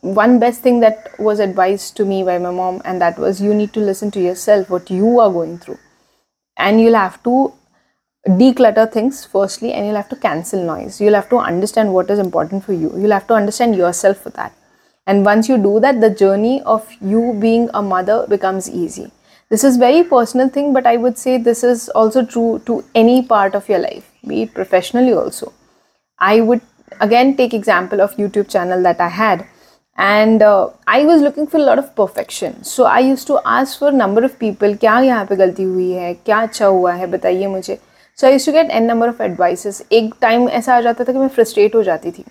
one 0.04 0.38
best 0.38 0.64
thing 0.64 0.80
that 0.80 1.08
was 1.20 1.42
advise 1.42 1.92
to 1.96 2.06
me 2.06 2.22
by 2.24 2.38
my 2.38 2.54
mom 2.54 2.80
and 2.86 3.00
that 3.02 3.18
was 3.20 3.44
you 3.44 3.54
need 3.54 3.72
to 3.74 3.86
listen 3.86 4.10
to 4.10 4.20
your 4.20 4.34
self 4.48 4.72
what 4.72 4.90
you 4.90 5.18
are 5.20 5.30
going 5.32 5.58
through 5.64 5.76
and 6.56 6.80
you'll 6.80 6.94
have 6.94 7.22
to 7.22 7.52
declutter 8.24 8.90
things 8.90 9.24
firstly 9.24 9.72
and 9.72 9.86
you'll 9.86 9.96
have 9.96 10.08
to 10.08 10.16
cancel 10.16 10.62
noise 10.62 11.00
you'll 11.00 11.14
have 11.14 11.28
to 11.28 11.38
understand 11.38 11.92
what 11.92 12.10
is 12.10 12.18
important 12.18 12.64
for 12.64 12.72
you 12.72 12.92
you'll 12.96 13.12
have 13.12 13.26
to 13.26 13.34
understand 13.34 13.74
yourself 13.74 14.18
for 14.18 14.30
that 14.30 14.54
and 15.06 15.24
once 15.24 15.48
you 15.48 15.56
do 15.58 15.80
that 15.80 16.00
the 16.00 16.10
journey 16.10 16.62
of 16.62 16.88
you 17.00 17.36
being 17.40 17.68
a 17.74 17.82
mother 17.82 18.24
becomes 18.28 18.70
easy 18.70 19.10
this 19.51 19.63
is 19.63 19.77
very 19.77 20.03
personal 20.03 20.49
thing 20.49 20.73
but 20.73 20.85
i 20.85 20.95
would 20.97 21.17
say 21.17 21.37
this 21.37 21.63
is 21.63 21.89
also 21.89 22.23
true 22.25 22.61
to 22.65 22.83
any 22.95 23.21
part 23.33 23.55
of 23.55 23.69
your 23.69 23.79
life 23.79 24.09
be 24.27 24.41
it 24.43 24.53
professionally 24.53 25.13
also 25.13 25.51
i 26.21 26.39
would 26.39 26.61
again 27.01 27.35
take 27.35 27.53
example 27.53 28.01
of 28.01 28.15
youtube 28.15 28.49
channel 28.49 28.83
that 28.83 28.99
i 28.99 29.09
had 29.09 29.45
and 29.97 30.43
uh, 30.43 30.69
i 30.87 31.03
was 31.05 31.21
looking 31.21 31.47
for 31.47 31.57
a 31.57 31.67
lot 31.69 31.79
of 31.79 31.93
perfection 31.95 32.63
so 32.63 32.85
i 32.85 32.99
used 32.99 33.27
to 33.27 33.39
ask 33.45 33.79
for 33.79 33.89
a 33.89 33.99
number 34.03 34.23
of 34.23 34.39
people 34.39 34.75
क्या 34.77 34.99
यहाँ 34.99 35.25
पे 35.25 35.35
गलती 35.35 35.63
हुई 35.63 35.91
है 35.91 36.13
क्या 36.13 36.39
अच्छा 36.47 36.65
हुआ 36.65 36.93
है 36.93 37.07
बताइए 37.11 37.47
मुझे 37.47 37.77
so 38.17 38.27
I 38.27 38.37
to 38.45 38.51
get 38.51 38.69
an 38.71 38.83
number 38.85 39.09
of 39.09 39.21
advices 39.21 39.81
एक 39.91 40.13
टाइम 40.21 40.47
ऐसा 40.49 40.75
आ 40.75 40.81
जाता 40.81 41.03
था 41.03 41.11
कि 41.13 41.19
मैं 41.19 41.27
फ्रस्ट्रेट 41.37 41.75
हो 41.75 41.83
जाती 41.83 42.11
थी 42.11 42.23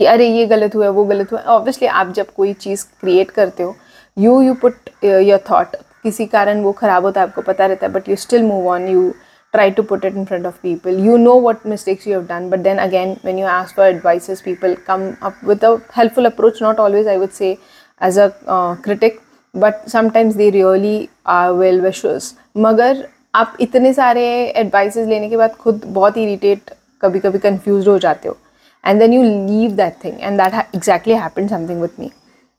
कि 0.00 0.04
अरे 0.06 0.28
ये 0.28 0.44
गलत 0.46 0.74
हुआ 0.74 0.88
वो 0.98 1.04
गलत 1.04 1.32
हुआ 1.32 1.40
ऑब्वियसली 1.54 1.88
आप 2.02 2.12
जब 2.16 2.30
कोई 2.34 2.52
चीज़ 2.62 2.84
क्रिएट 3.00 3.30
करते 3.30 3.62
हो 3.62 3.74
you 4.16 4.40
you 4.42 4.54
put 4.62 4.90
your 5.04 5.38
thought 5.50 5.76
किसी 6.05 6.25
कारण 6.27 6.61
वो 6.61 6.71
ख़राब 6.79 7.05
होता 7.05 7.21
है, 7.21 7.27
आपको 7.27 7.41
पता 7.41 7.65
रहता 7.65 7.87
है 7.87 7.91
but 7.93 8.09
you 8.09 8.15
still 8.15 8.43
move 8.43 8.67
on 8.69 8.87
you 8.87 9.13
try 9.53 9.71
to 9.71 9.83
put 9.83 10.05
it 10.05 10.15
in 10.15 10.25
front 10.25 10.45
of 10.45 10.55
people 10.63 10.99
you 11.05 11.17
know 11.17 11.39
what 11.41 11.65
mistakes 11.67 12.07
you 12.07 12.13
have 12.13 12.25
done 12.27 12.49
but 12.49 12.59
then 12.59 12.77
again 12.77 13.15
when 13.25 13.39
you 13.39 13.47
ask 13.47 13.75
for 13.75 13.87
advice 13.87 14.41
people 14.45 14.75
come 14.87 15.09
up 15.23 15.39
with 15.47 15.65
a 15.65 15.75
helpful 15.97 16.25
approach 16.25 16.61
not 16.63 16.79
always 16.79 17.07
I 17.07 17.17
would 17.17 17.29
say 17.31 17.57
as 18.01 18.19
a 18.19 18.29
critic 18.49 19.19
but 19.53 19.87
sometimes 19.89 20.35
they 20.35 20.49
really 20.49 20.97
are 21.27 21.51
well 21.53 21.81
wishers 21.81 22.33
मगर 22.57 23.07
आप 23.35 23.57
इतने 23.61 23.93
सारे 23.93 24.25
advices 24.57 25.07
लेने 25.09 25.29
के 25.29 25.37
बाद 25.37 25.55
खुद 25.61 25.81
बहुत 25.85 26.17
irritate 26.17 26.71
कभी 27.01 27.19
कभी 27.19 27.39
कन्फ्यूज़ 27.39 27.89
हो 27.89 27.97
जाते 27.99 28.27
हो. 28.27 28.37
And 28.83 28.99
then 28.99 29.13
you 29.13 29.23
leave 29.23 29.71
that 29.75 30.03
thing 30.03 30.21
and 30.21 30.41
that 30.41 30.75
exactly 30.75 31.13
happen 31.13 31.47
something 31.47 31.81
with 31.81 31.99
me 31.99 32.11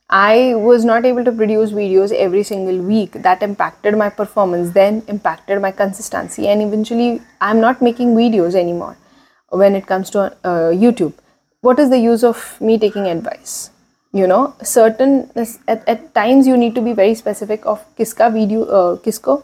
I 0.10 0.56
was 0.56 0.84
not 0.84 1.06
able 1.06 1.24
to 1.24 1.32
produce 1.32 1.72
videos 1.72 2.12
every 2.12 2.44
single 2.44 2.78
week. 2.78 3.14
That 3.14 3.42
impacted 3.42 3.98
my 3.98 4.10
performance, 4.10 4.74
then 4.74 5.04
impacted 5.08 5.62
my 5.62 5.72
consistency, 5.72 6.48
and 6.48 6.62
eventually, 6.62 7.22
I'm 7.40 7.62
not 7.62 7.82
making 7.82 8.16
videos 8.16 8.56
anymore 8.56 8.98
when 9.50 9.76
it 9.76 9.88
comes 9.88 10.10
to 10.12 10.20
uh, 10.44 10.72
YouTube. 10.86 11.14
What 11.62 11.80
is 11.80 11.90
the 11.90 12.00
use 12.00 12.24
of 12.24 12.60
me 12.60 12.78
taking 12.78 13.08
advice? 13.08 13.70
You 14.12 14.28
know, 14.28 14.54
certain 14.62 15.30
at, 15.68 15.88
at 15.88 16.14
times 16.14 16.46
you 16.46 16.58
need 16.58 16.76
to 16.76 16.82
be 16.82 16.92
very 16.92 17.16
specific 17.16 17.66
of 17.66 17.84
kiska 17.96 18.30
video, 18.30 18.66
uh, 18.66 18.98
kisko, 18.98 19.44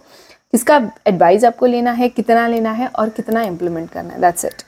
kiska 0.52 0.92
advice 1.06 1.44
आपको 1.44 1.66
लेना 1.66 1.92
है 1.92 2.10
कितना 2.10 2.48
लेना 2.48 2.72
है 2.72 2.88
और 2.88 3.10
कितना 3.20 3.44
implement 3.46 3.92
करना 3.94 4.14
है 4.14 4.20
that's 4.20 4.50
it 4.50 4.64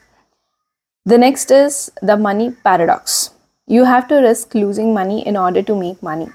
the 1.11 1.17
next 1.17 1.51
is 1.51 1.77
the 2.09 2.17
money 2.25 2.49
paradox 2.65 3.29
you 3.67 3.85
have 3.85 4.07
to 4.07 4.15
risk 4.15 4.55
losing 4.55 4.93
money 4.93 5.25
in 5.25 5.37
order 5.37 5.61
to 5.61 5.75
make 5.75 6.01
money. 6.01 6.27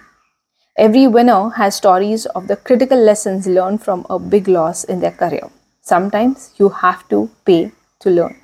Every 0.76 1.06
winner 1.06 1.50
has 1.50 1.76
stories 1.76 2.26
of 2.26 2.48
the 2.48 2.56
critical 2.56 2.98
lessons 2.98 3.46
learned 3.46 3.82
from 3.82 4.06
a 4.10 4.18
big 4.18 4.48
loss 4.48 4.84
in 4.84 5.00
their 5.00 5.12
career. 5.12 5.50
Sometimes 5.80 6.52
you 6.56 6.68
have 6.68 7.08
to 7.08 7.30
pay 7.44 7.72
to 8.00 8.10
learn. 8.10 8.36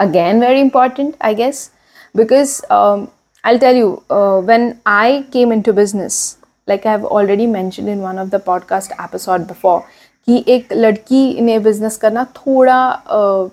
Again, 0.00 0.40
very 0.40 0.60
important, 0.60 1.16
I 1.20 1.34
guess, 1.34 1.70
because 2.14 2.64
um, 2.70 3.10
I'll 3.44 3.58
tell 3.58 3.74
you, 3.74 4.02
uh, 4.10 4.40
when 4.40 4.80
I 4.86 5.26
came 5.32 5.52
into 5.52 5.72
business, 5.72 6.38
like 6.66 6.86
I've 6.86 7.04
already 7.04 7.46
mentioned 7.46 7.88
in 7.88 8.00
one 8.00 8.18
of 8.18 8.30
the 8.30 8.38
podcast 8.38 8.92
episode 8.98 9.46
before, 9.46 9.82
कि 10.26 10.44
एक 10.48 10.72
लड़की 10.72 11.40
ने 11.40 11.58
business 11.58 11.96
करना 11.96 12.24
थोड़ा 12.36 13.06
uh, 13.06 13.48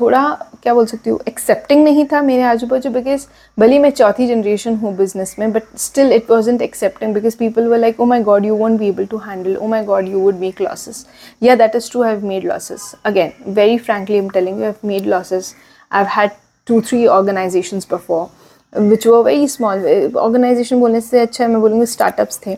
थोड़ा, 0.00 0.22
क्या 0.62 0.74
बोल 0.74 0.86
सकती 0.86 1.10
हूँ 1.10 1.18
एक्सेप्टिंग 1.28 1.82
नहीं 1.84 2.04
था 2.12 2.20
मेरे 2.22 2.42
आजू 2.42 2.66
बाजू 2.66 2.90
बिकॉज़ 2.90 3.26
भले 3.58 3.78
मैं 3.78 3.90
चौथी 3.90 4.26
जनरेशन 4.26 4.74
हूँ 4.76 4.94
बिज़नेस 4.96 5.34
में 5.38 5.52
but 5.52 5.62
still 5.78 6.12
it 6.12 6.30
wasn't 6.50 6.62
accepting 6.62 7.14
because 7.14 7.36
people 7.38 7.68
were 7.68 7.78
like 7.78 8.00
oh 8.00 8.04
my 8.04 8.22
god 8.22 8.46
you 8.46 8.56
won't 8.56 8.78
be 8.80 8.88
able 8.88 9.06
to 9.06 9.18
handle 9.26 9.56
oh 9.56 9.66
my 9.68 9.84
god 9.84 10.08
you 10.08 10.20
would 10.20 10.38
make 10.40 10.60
losses 10.60 11.04
या 11.42 11.56
that 11.56 11.76
is 11.76 11.90
to 11.92 12.02
have 12.02 12.26
made 12.26 12.44
losses 12.44 12.92
again 13.04 13.32
very 13.54 13.78
frankly 13.78 14.18
am 14.18 14.30
telling 14.30 14.58
you 14.58 14.64
have 14.64 14.86
made 14.88 15.06
losses 15.06 15.54
I 15.92 16.02
have 16.02 16.10
had 16.12 16.30
two 16.66 16.80
three 16.80 17.06
organisation 17.06 17.78
before 17.90 18.80
which 18.80 19.06
वो 19.06 19.22
very 19.22 19.48
small 19.48 20.12
organisation 20.18 20.80
बोलने 20.80 21.00
से 21.00 21.20
अच्छा 21.20 21.48
मैं 21.48 21.60
बोलूँगी 21.60 21.86
startups 21.86 22.40
थे. 22.46 22.56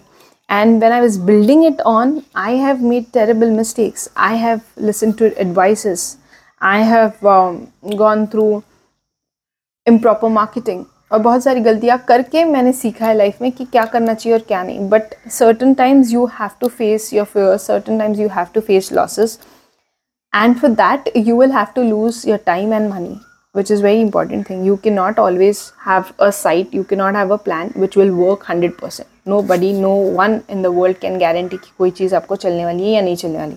And 0.49 0.81
when 0.81 0.93
i 0.93 1.01
was 1.01 1.19
building 1.19 1.63
it 1.63 1.81
on, 1.85 2.25
i 2.35 2.53
have 2.53 2.81
made 2.81 3.13
terrible 3.13 3.51
mistakes. 3.51 4.09
I 4.17 4.37
have 4.37 4.63
listened 4.79 5.19
to 5.19 5.29
advices. 5.39 6.17
I 6.61 6.83
have 6.83 7.13
gone 7.97 8.27
through 8.27 8.63
improper 9.99 10.29
marketing 10.29 10.85
और 11.13 11.19
बहुत 11.19 11.43
सारी 11.45 11.61
गलतियाँ 11.61 11.99
करके 12.09 12.45
मैंने 12.45 12.73
सीखा 12.73 13.07
है 13.07 13.15
लाइफ 13.15 13.41
में 13.43 13.51
कि 13.53 13.65
क्या 13.65 13.85
करना 13.85 14.15
चाहिए 14.15 14.39
और 14.39 14.45
क्या 14.49 14.63
नहीं। 14.63 14.89
But 14.89 15.15
certain 15.33 15.75
times 15.75 16.11
you 16.13 16.25
have 16.41 16.51
to 16.61 16.69
face 16.69 17.13
your 17.15 17.27
fair 17.27 17.57
certain 17.57 17.99
times 17.99 18.19
you 18.19 18.29
have 18.29 18.47
to 18.55 18.61
face 18.61 18.93
losses 18.93 19.39
and 20.33 20.57
for 20.57 20.71
that 20.71 21.13
you 21.17 21.39
will 21.41 21.53
have 21.53 21.67
to 21.75 21.83
lose 21.83 22.23
your 22.29 22.39
time 22.47 22.73
and 22.75 22.91
money 22.91 23.17
which 23.55 23.71
is 23.71 23.83
very 23.83 24.01
important 24.01 24.49
thing 24.51 24.67
you 24.67 24.77
can 24.77 24.91
not 24.91 25.19
always 25.19 25.61
have 25.87 26.05
a 26.21 26.31
sight 26.31 26.75
you 26.75 26.83
can 26.83 26.97
not 26.97 27.17
have 27.17 27.33
a 27.33 27.37
plan 27.45 27.71
which 27.77 27.97
will 27.99 28.11
work 28.11 28.45
hundred 28.49 28.79
percent 28.81 29.07
nobody 29.43 29.73
no 29.81 29.95
one 30.19 30.41
in 30.51 30.63
the 30.63 30.67
world 30.75 30.99
can 30.99 31.19
guarantee 31.19 31.57
कि 31.57 31.71
कोई 31.79 31.91
चीज़ 31.91 32.15
आपको 32.15 32.37
चलने 32.37 32.65
वाली 32.65 32.85
है 32.85 32.91
या 32.91 33.01
नहीं 33.01 33.17
चलने 33.17 33.39
वाली। 33.39 33.57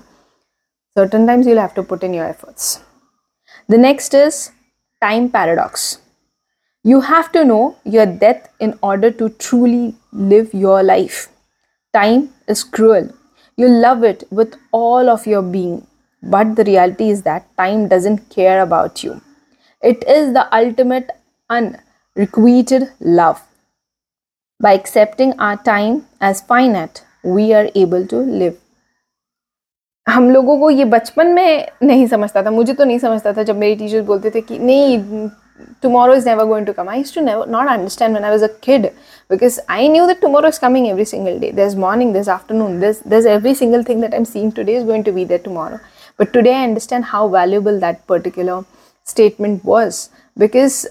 Certain 0.96 1.28
times 1.28 1.48
you 1.48 1.58
have 1.60 1.70
to 1.76 1.84
put 1.84 2.04
in 2.04 2.16
your 2.16 2.28
efforts 2.28 2.80
the 3.68 3.78
next 3.78 4.14
is 4.14 4.52
time 5.02 5.30
paradox. 5.30 6.00
You 6.84 7.02
have 7.02 7.32
to 7.34 7.46
know 7.46 7.78
your 7.84 8.06
death 8.06 8.50
in 8.60 8.78
order 8.82 9.12
to 9.12 9.30
truly 9.30 9.96
live 10.12 10.54
your 10.54 10.84
life. 10.84 11.30
Time 11.94 12.30
is 12.48 12.64
cruel. 12.64 13.12
You 13.56 13.68
love 13.68 14.04
it 14.04 14.24
with 14.32 14.56
all 14.72 15.10
of 15.10 15.28
your 15.28 15.42
being, 15.42 15.88
but 16.24 16.56
the 16.56 16.64
reality 16.64 17.10
is 17.10 17.24
that 17.24 17.46
time 17.58 17.88
doesn't 17.88 18.30
care 18.30 18.62
about 18.62 19.04
you. 19.04 19.22
It 19.82 20.04
is 20.08 20.34
the 20.34 20.48
ultimate 20.56 21.10
unrequited 21.50 22.92
love. 23.00 23.42
By 24.60 24.74
accepting 24.74 25.40
our 25.40 25.58
time 25.58 26.06
as 26.20 26.42
finite, 26.42 27.04
we 27.24 27.54
are 27.54 27.70
able 27.76 28.06
to 28.08 28.18
live 28.18 28.61
हम 30.08 30.30
लोगों 30.30 30.58
को 30.60 30.70
ये 30.70 30.86
बचपन 30.86 31.28
में 31.28 31.68
नहीं 31.84 32.06
समझता 32.08 32.42
था, 32.44 32.52
मुझे 32.52 32.74
तो 32.74 32.84
नहीं 32.84 33.00
समझता 33.00 33.34
था 33.34 33.44
जब 33.44 33.58
मेरी 33.58 33.76
टीचर्स 33.76 34.06
बोलते 34.06 34.30
थे 34.30 34.42
कि, 34.42 34.58
नहीं 34.60 35.30
tomorrow 35.82 36.14
is 36.14 36.28
never 36.30 36.46
going 36.46 36.66
to 36.66 36.74
come 36.74 36.90
I 36.90 37.04
to 37.16 37.22
never 37.22 37.48
not 37.50 37.68
understand 37.70 38.16
when 38.16 38.24
I 38.24 38.32
was 38.32 38.44
a 38.44 38.48
kid 38.64 38.86
because 39.30 39.60
I 39.70 39.90
knew 39.90 40.06
that 40.08 40.22
tomorrow 40.22 40.48
is 40.48 40.60
coming 40.60 40.88
every 40.88 41.06
single 41.06 41.38
day 41.40 41.52
this 41.56 41.76
morning 41.76 42.14
this 42.14 42.30
afternoon 42.30 42.80
this 42.80 43.02
this 43.08 43.26
every 43.28 43.54
single 43.56 43.84
thing 43.84 44.02
that 44.02 44.14
I 44.14 44.18
am 44.18 44.24
seeing 44.26 44.52
today 44.52 44.78
is 44.78 44.86
going 44.86 45.04
to 45.04 45.12
be 45.12 45.26
that 45.26 45.44
tomorrow 45.44 45.78
but 46.20 46.32
today 46.34 46.54
I 46.54 46.64
understand 46.64 47.06
how 47.08 47.30
valuable 47.30 47.80
that 47.80 48.00
particular 48.10 48.62
statement 49.08 49.62
was 49.66 50.08
because 50.38 50.86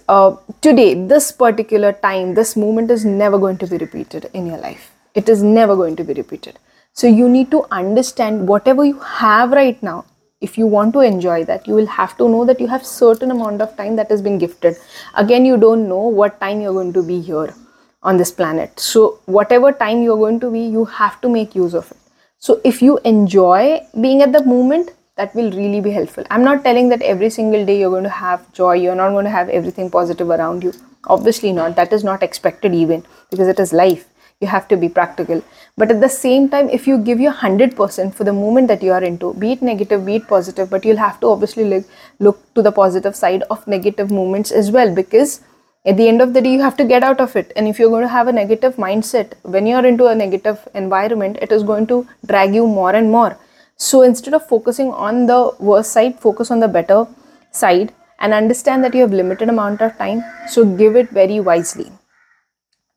today 0.62 0.94
this 1.08 1.30
particular 1.40 1.90
time 2.02 2.34
this 2.34 2.56
moment 2.58 2.90
is 2.90 3.06
never 3.08 3.38
going 3.38 3.58
to 3.58 3.66
be 3.66 3.76
repeated 3.76 4.28
in 4.34 4.46
your 4.46 4.60
life 4.60 5.16
it 5.16 5.30
is 5.30 5.44
never 5.44 5.74
going 5.74 5.96
to 5.96 6.04
be 6.04 6.12
repeated 6.12 6.54
So 6.92 7.06
you 7.06 7.28
need 7.28 7.50
to 7.52 7.64
understand 7.70 8.48
whatever 8.48 8.84
you 8.84 8.98
have 8.98 9.52
right 9.52 9.80
now. 9.82 10.04
If 10.40 10.56
you 10.58 10.66
want 10.66 10.92
to 10.94 11.00
enjoy 11.00 11.44
that, 11.44 11.66
you 11.66 11.74
will 11.74 11.86
have 11.86 12.16
to 12.16 12.28
know 12.28 12.44
that 12.44 12.60
you 12.60 12.66
have 12.66 12.84
certain 12.84 13.30
amount 13.30 13.62
of 13.62 13.76
time 13.76 13.96
that 13.96 14.10
has 14.10 14.22
been 14.22 14.38
gifted. 14.38 14.76
Again, 15.14 15.44
you 15.44 15.56
don't 15.56 15.88
know 15.88 16.00
what 16.00 16.40
time 16.40 16.60
you're 16.60 16.72
going 16.72 16.92
to 16.94 17.02
be 17.02 17.20
here 17.20 17.54
on 18.02 18.16
this 18.16 18.30
planet. 18.32 18.80
So 18.80 19.20
whatever 19.26 19.70
time 19.72 20.02
you're 20.02 20.16
going 20.16 20.40
to 20.40 20.50
be, 20.50 20.60
you 20.60 20.86
have 20.86 21.20
to 21.20 21.28
make 21.28 21.54
use 21.54 21.74
of 21.74 21.90
it. 21.90 21.98
So 22.38 22.60
if 22.64 22.80
you 22.80 22.98
enjoy 23.04 23.80
being 24.00 24.22
at 24.22 24.32
the 24.32 24.42
moment, 24.44 24.92
that 25.16 25.34
will 25.34 25.50
really 25.52 25.82
be 25.82 25.90
helpful. 25.90 26.24
I'm 26.30 26.42
not 26.42 26.64
telling 26.64 26.88
that 26.88 27.02
every 27.02 27.28
single 27.28 27.66
day 27.66 27.78
you're 27.78 27.90
going 27.90 28.04
to 28.04 28.08
have 28.08 28.50
joy, 28.54 28.74
you're 28.74 28.94
not 28.94 29.10
going 29.10 29.26
to 29.26 29.30
have 29.30 29.50
everything 29.50 29.90
positive 29.90 30.30
around 30.30 30.64
you. 30.64 30.72
Obviously 31.04 31.52
not. 31.52 31.76
That 31.76 31.92
is 31.92 32.02
not 32.02 32.22
expected 32.22 32.74
even 32.74 33.04
because 33.30 33.46
it 33.46 33.60
is 33.60 33.74
life 33.74 34.06
you 34.40 34.48
have 34.48 34.66
to 34.68 34.76
be 34.76 34.88
practical 34.88 35.42
but 35.80 35.90
at 35.92 36.00
the 36.04 36.14
same 36.14 36.48
time 36.52 36.68
if 36.76 36.86
you 36.86 36.96
give 37.08 37.20
your 37.24 37.32
100% 37.32 38.14
for 38.14 38.24
the 38.24 38.32
moment 38.38 38.68
that 38.68 38.82
you 38.86 38.92
are 38.96 39.04
into 39.10 39.28
be 39.42 39.52
it 39.52 39.62
negative 39.68 40.04
be 40.08 40.16
it 40.16 40.26
positive 40.32 40.68
but 40.72 40.84
you'll 40.84 41.04
have 41.04 41.20
to 41.20 41.28
obviously 41.28 41.64
look, 41.64 41.86
look 42.18 42.42
to 42.54 42.62
the 42.66 42.72
positive 42.80 43.16
side 43.16 43.44
of 43.50 43.66
negative 43.66 44.10
moments 44.10 44.50
as 44.50 44.70
well 44.70 44.94
because 44.94 45.40
at 45.86 45.96
the 45.96 46.08
end 46.08 46.20
of 46.20 46.34
the 46.34 46.42
day 46.42 46.52
you 46.52 46.60
have 46.60 46.76
to 46.76 46.84
get 46.84 47.02
out 47.02 47.20
of 47.22 47.34
it. 47.36 47.54
And 47.56 47.66
if 47.66 47.78
you're 47.78 47.88
going 47.88 48.02
to 48.02 48.08
have 48.08 48.28
a 48.28 48.32
negative 48.32 48.76
mindset 48.76 49.32
when 49.42 49.66
you're 49.66 49.86
into 49.86 50.08
a 50.08 50.14
negative 50.14 50.68
environment 50.74 51.38
it 51.40 51.50
is 51.50 51.62
going 51.62 51.86
to 51.86 52.06
drag 52.26 52.54
you 52.54 52.66
more 52.66 52.94
and 52.94 53.10
more. 53.10 53.38
So 53.76 54.02
instead 54.02 54.34
of 54.34 54.46
focusing 54.46 54.92
on 54.92 55.24
the 55.24 55.40
worst 55.58 55.92
side 55.92 56.20
focus 56.20 56.50
on 56.50 56.60
the 56.60 56.68
better 56.68 57.06
side 57.52 57.94
and 58.18 58.34
understand 58.34 58.84
that 58.84 58.94
you 58.94 59.00
have 59.00 59.14
limited 59.14 59.48
amount 59.48 59.80
of 59.80 59.96
time. 59.96 60.22
So 60.46 60.66
give 60.66 60.94
it 60.94 61.08
very 61.08 61.40
wisely. 61.40 61.90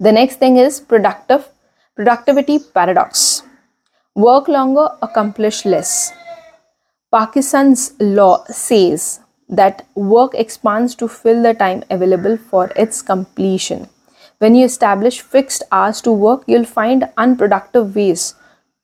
The 0.01 0.11
next 0.11 0.35
thing 0.35 0.57
is 0.57 0.81
productive 0.81 1.47
productivity 1.96 2.58
paradox. 2.58 3.42
Work 4.14 4.48
longer, 4.48 4.88
accomplish 5.02 5.64
less. 5.64 6.12
Pakistan's 7.12 7.94
law 8.00 8.44
says 8.46 9.20
that 9.48 9.86
work 9.94 10.34
expands 10.34 10.94
to 10.96 11.08
fill 11.08 11.42
the 11.42 11.54
time 11.54 11.84
available 11.90 12.36
for 12.36 12.70
its 12.76 13.00
completion. 13.02 13.88
When 14.38 14.54
you 14.54 14.64
establish 14.64 15.20
fixed 15.20 15.62
hours 15.72 16.00
to 16.02 16.12
work, 16.12 16.44
you'll 16.46 16.64
find 16.64 17.08
unproductive 17.16 17.96
ways 17.96 18.34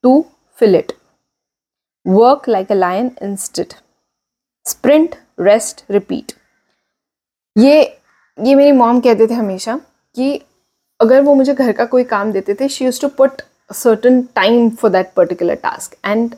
to 0.03 0.27
fill 0.55 0.75
it. 0.75 0.95
Work 2.05 2.47
like 2.49 2.71
a 2.71 2.75
lion 2.75 3.17
instead. 3.21 3.77
Sprint, 4.67 5.19
rest, 5.37 5.85
repeat. 5.89 6.35
ये 7.59 7.83
ये 8.41 8.55
मेरी 8.55 8.73
mom 8.73 9.01
कहते 9.01 9.27
थे 9.31 9.35
हमेशा 9.35 9.77
कि 10.15 10.41
अगर 11.00 11.22
वो 11.22 11.34
मुझे 11.36 11.54
घर 11.54 11.72
का 11.72 11.86
कोई 11.86 12.04
काम 12.04 12.32
देते 12.32 12.54
थे 12.54 12.68
she 12.70 12.86
use 12.86 13.02
to 13.02 13.08
put 13.18 13.42
certain 13.74 14.22
time 14.36 14.70
for 14.70 14.92
that 14.92 15.12
particular 15.16 15.56
task 15.64 15.96
and 16.06 16.36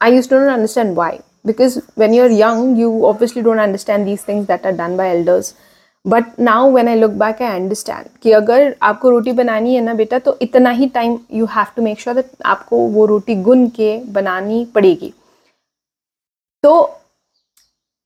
I 0.00 0.14
use 0.14 0.28
to 0.30 0.38
not 0.38 0.50
understand 0.50 0.94
why 0.96 1.18
because 1.46 1.78
because 1.78 2.00
when 2.00 2.14
you're 2.14 2.30
young, 2.30 2.76
you 2.76 2.90
obviously 3.06 3.42
don't 3.42 3.60
understand 3.60 4.06
these 4.06 4.22
things 4.22 4.46
that 4.46 4.64
are 4.64 4.76
done 4.82 4.96
by 4.96 5.08
elders. 5.14 5.52
But 6.04 6.24
now 6.40 6.70
when 6.72 6.88
I 6.88 6.94
look 6.94 7.10
back 7.20 7.40
I 7.42 7.54
understand 7.54 8.08
कि 8.22 8.32
अगर 8.32 8.74
आपको 8.82 9.10
रोटी 9.10 9.32
बनानी 9.32 9.74
है 9.74 9.80
ना 9.80 9.94
बेटा 9.94 10.18
तो 10.18 10.36
इतना 10.42 10.70
ही 10.70 10.86
time 10.88 11.18
you 11.34 11.46
have 11.46 11.66
to 11.76 11.82
make 11.82 12.00
sure 12.00 12.14
that 12.16 12.30
आपको 12.46 12.78
वो 12.88 13.06
रोटी 13.06 13.34
गुन 13.42 13.66
के 13.68 13.88
बनानी 14.12 14.64
पड़ेगी। 14.74 15.12
तो 16.62 17.00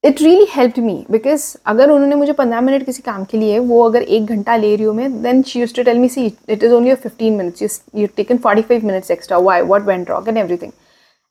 It 0.04 0.22
really 0.22 0.46
help 0.56 0.80
me 0.80 0.96
because 1.12 1.46
अगर 1.68 1.92
उन्होंने 1.92 2.16
मुझे 2.16 2.34
पंद्रह 2.34 2.62
मिनट 2.62 2.86
किसी 2.86 3.02
काम 3.02 3.24
के 3.32 3.38
लिए 3.38 3.60
वो 3.60 3.84
अगर 3.90 4.02
एक 4.02 4.26
घंटा 4.26 4.56
ले 4.56 4.76
रही 4.76 4.86
हूँ 4.86 4.96
मैं 4.96 5.22
then 5.22 5.42
she 5.48 5.60
use 5.60 5.76
to 5.76 5.84
tell 5.84 6.00
me 6.00 6.10
see 6.10 6.26
it 6.26 6.64
is 6.64 6.74
only 6.74 6.96
fifteen 7.06 7.38
minutes 7.38 7.82
you 7.96 8.08
taken 8.18 8.38
forty 8.44 8.62
five 8.70 8.86
minutes 8.88 9.12
extra 9.12 9.38
why 9.48 9.62
what 9.72 9.86
went 9.86 10.10
wrong 10.10 10.28
and 10.28 10.38
everything 10.38 10.72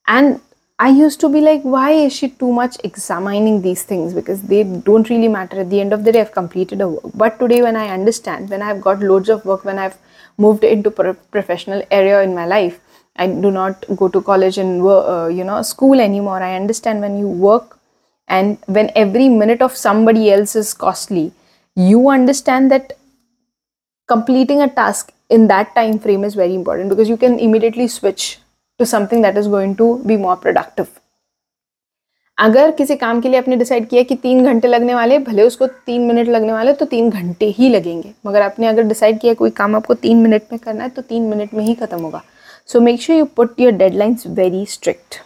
and 0.08 0.36
I 0.78 0.88
used 0.88 1.20
to 1.20 1.28
be 1.28 1.40
like, 1.40 1.62
why 1.62 1.92
is 1.92 2.12
she 2.12 2.28
too 2.28 2.52
much 2.52 2.76
examining 2.82 3.62
these 3.62 3.84
things? 3.84 4.12
Because 4.12 4.42
they 4.42 4.64
don't 4.64 5.08
really 5.08 5.28
matter. 5.28 5.60
At 5.60 5.70
the 5.70 5.80
end 5.80 5.92
of 5.92 6.02
the 6.02 6.10
day, 6.10 6.20
I've 6.20 6.32
completed 6.32 6.80
a 6.80 6.88
work. 6.88 7.12
But 7.14 7.38
today, 7.38 7.62
when 7.62 7.76
I 7.76 7.90
understand, 7.90 8.50
when 8.50 8.60
I've 8.60 8.80
got 8.80 8.98
loads 9.00 9.28
of 9.28 9.44
work, 9.44 9.64
when 9.64 9.78
I've 9.78 9.96
moved 10.36 10.64
into 10.64 10.90
pro- 10.90 11.14
professional 11.14 11.84
area 11.92 12.22
in 12.22 12.34
my 12.34 12.46
life, 12.46 12.80
I 13.16 13.28
do 13.28 13.52
not 13.52 13.84
go 13.94 14.08
to 14.08 14.20
college 14.20 14.58
and 14.58 14.82
uh, 14.84 15.28
you 15.28 15.44
know 15.44 15.62
school 15.62 16.00
anymore. 16.00 16.42
I 16.42 16.56
understand 16.56 17.00
when 17.00 17.16
you 17.16 17.28
work 17.28 17.77
and 18.37 18.57
when 18.77 18.91
every 19.03 19.29
minute 19.37 19.61
of 19.67 19.77
somebody 19.83 20.29
else 20.33 20.55
is 20.61 20.73
costly, 20.83 21.25
you 21.77 22.03
understand 22.17 22.75
that 22.75 22.93
completing 24.09 24.61
a 24.61 24.69
task 24.81 25.11
in 25.29 25.47
that 25.47 25.73
time 25.75 25.97
frame 26.05 26.29
is 26.29 26.39
very 26.43 26.55
important 26.59 26.95
because 26.95 27.09
you 27.13 27.17
can 27.25 27.41
immediately 27.47 27.89
switch 27.97 28.29
to 28.79 28.85
something 28.85 29.23
that 29.23 29.37
is 29.37 29.47
going 29.49 29.75
to 29.75 29.93
be 30.07 30.15
more 30.17 30.35
productive 30.41 30.85
अगर 32.37 32.71
किसी 32.71 32.95
काम 32.95 33.19
के 33.21 33.29
लिए 33.29 33.39
आपने 33.39 33.55
decide 33.55 33.87
किया 33.89 34.03
कि 34.03 34.15
तीन 34.15 34.45
घंटे 34.45 34.67
लगने 34.67 34.93
वाले 34.95 35.17
भले 35.19 35.43
उसको 35.43 35.67
तीन 35.67 36.01
मिनट 36.07 36.27
लगने 36.27 36.53
वाले 36.53 36.73
तो 36.73 36.85
तीन 36.85 37.09
घंटे 37.09 37.45
ही 37.57 37.69
लगेंगे। 37.69 38.13
मगर 38.27 38.41
आपने 38.41 38.67
अगर 38.67 38.83
डिसाइड 38.87 39.19
किया 39.19 39.33
कोई 39.41 39.49
काम 39.57 39.75
आपको 39.75 39.93
तीन 39.93 40.21
मिनट 40.23 40.43
में 40.51 40.59
करना 40.59 40.83
है 40.83 40.89
तो 40.89 41.01
तीन 41.01 41.23
मिनट 41.29 41.53
में 41.53 41.63
ही 41.65 41.73
खत्म 41.81 42.01
होगा। 42.01 42.21
So 42.67 42.79
make 42.79 43.01
sure 43.01 43.19
you 43.19 43.25
put 43.35 43.59
your 43.61 43.71
deadlines 43.81 44.23
very 44.27 44.65
strict 44.65 45.19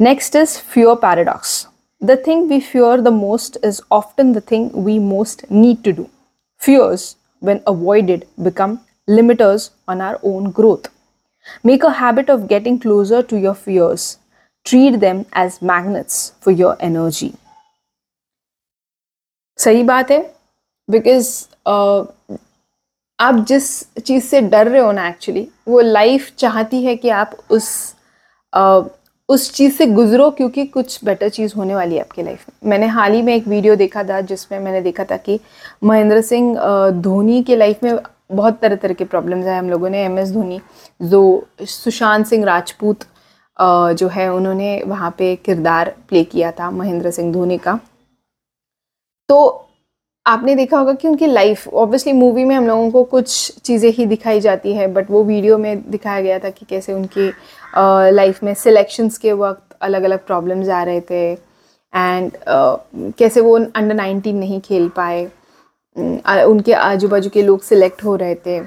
next 0.00 0.36
is 0.36 0.58
fewer 0.72 0.94
paradox 1.02 1.66
The 2.01 2.17
thing 2.27 2.47
we 2.49 2.59
fear 2.61 3.01
the 3.01 3.07
most 3.13 3.57
is 3.65 3.81
often 3.91 4.33
the 4.33 4.41
thing 4.51 4.69
we 4.85 4.97
most 4.99 5.45
need 5.51 5.83
to 5.85 5.91
do 6.01 6.07
fears 6.61 7.15
when 7.41 7.57
avoided 7.69 8.21
become 8.45 8.71
limiters 9.07 9.65
on 9.93 9.99
our 10.05 10.19
own 10.29 10.45
growth 10.59 10.87
Make 11.63 11.83
a 11.83 11.91
habit 11.91 12.29
of 12.29 12.47
getting 12.47 12.79
closer 12.79 13.21
to 13.23 13.37
your 13.37 13.53
fears. 13.53 14.17
Treat 14.65 14.99
them 14.99 15.25
as 15.33 15.61
magnets 15.61 16.33
for 16.41 16.51
your 16.51 16.75
energy. 16.81 17.31
सही 19.57 19.83
बात 19.83 20.11
है 20.11 20.19
because 20.89 21.27
uh, 21.67 22.05
आप 23.19 23.35
जिस 23.47 23.67
चीज़ 23.99 24.23
से 24.23 24.41
डर 24.41 24.67
रहे 24.67 24.81
हो 24.81 24.91
ना 24.91 25.07
एक्चुअली 25.07 25.47
वो 25.67 25.81
लाइफ 25.81 26.31
चाहती 26.37 26.83
है 26.83 26.95
कि 26.95 27.09
आप 27.09 27.37
उस 27.49 27.69
uh, 28.53 28.89
उस 29.30 29.52
चीज़ 29.54 29.72
से 29.72 29.86
गुजरो 29.86 30.30
क्योंकि 30.30 30.64
कुछ 30.66 31.04
बेटर 31.04 31.28
चीज़ 31.28 31.54
होने 31.56 31.74
वाली 31.74 31.94
है 31.94 32.00
आपकी 32.00 32.22
लाइफ 32.22 32.44
में। 32.48 32.70
मैंने 32.70 32.86
हाल 32.88 33.12
ही 33.12 33.22
में 33.22 33.34
एक 33.34 33.46
वीडियो 33.48 33.76
देखा 33.76 34.02
था, 34.04 34.20
जिसमें 34.22 34.58
मैंने 34.60 34.80
देखा 34.80 35.04
था 35.04 35.16
कि 35.18 35.38
महेंद्र 35.84 36.20
सिंह 36.22 36.56
धोनी 37.02 37.42
के 37.42 37.56
लाइफ 37.56 37.82
में 37.84 37.98
बहुत 38.32 38.58
तरह 38.60 38.76
तरह 38.76 38.94
के 38.94 39.04
प्रॉब्लम्स 39.04 39.46
आए 39.46 39.58
हम 39.58 39.70
लोगों 39.70 39.90
ने 39.90 40.02
एम 40.04 40.18
एस 40.18 40.30
धोनी, 40.32 40.60
जो 41.02 41.46
सुशांत 41.60 42.26
सिंह 42.26 42.44
राजपूत 42.44 43.04
जो 43.92 44.08
है, 44.08 44.28
उन्होंने 44.32 44.82
वहाँ 44.86 45.14
पे 45.18 45.34
किरदार 45.36 45.94
प्ले 46.08 46.24
किया 46.24 46.50
था 46.52 46.70
महेंद्र 46.72 47.10
सिंह 47.10 47.32
धोनी 47.32 47.58
का। 47.58 47.78
तो 49.28 49.66
आपने 50.26 50.54
देखा 50.54 50.78
होगा 50.78 50.92
कि 50.92 51.08
उनकी 51.08 51.26
लाइफ 51.26 51.68
ऑब्वियसली 51.68 52.12
मूवी 52.12 52.44
में 52.44 52.54
हम 52.56 52.66
लोगों 52.66 52.90
को 52.90 53.02
कुछ 53.04 53.60
चीज़ें 53.60 53.90
ही 53.90 54.06
दिखाई 54.06 54.40
जाती 54.40 54.72
है 54.74 54.86
बट 54.86 55.10
वो 55.10 55.22
वीडियो 55.24 55.58
में 55.58 55.90
दिखाया 55.90 56.20
गया 56.20 56.38
था 56.38 56.50
कि 56.50 56.66
कैसे 56.70 56.92
उनकी 56.92 57.28
लाइफ 58.14 58.42
में 58.44 58.52
सिलेक्शंस 58.54 59.18
के 59.18 59.32
वक्त 59.32 59.76
अलग 59.82 60.02
अलग 60.02 60.26
प्रॉब्लम्स 60.26 60.68
आ 60.68 60.82
रहे 60.82 61.00
थे 61.00 61.50
एंड 61.92 62.32
uh, 62.32 62.78
कैसे 63.18 63.40
वो 63.40 63.58
अंडर 63.58 63.94
नाइनटीन 63.94 64.36
नहीं 64.36 64.60
खेल 64.60 64.88
पाए। 64.96 65.24
उनके 66.44 66.72
आजू 66.72 67.08
बाजू 67.08 67.30
के 67.30 67.42
लोग 67.42 67.62
सिलेक्ट 67.62 68.04
हो 68.04 68.14
रहे 68.16 68.34
थे। 68.46 68.58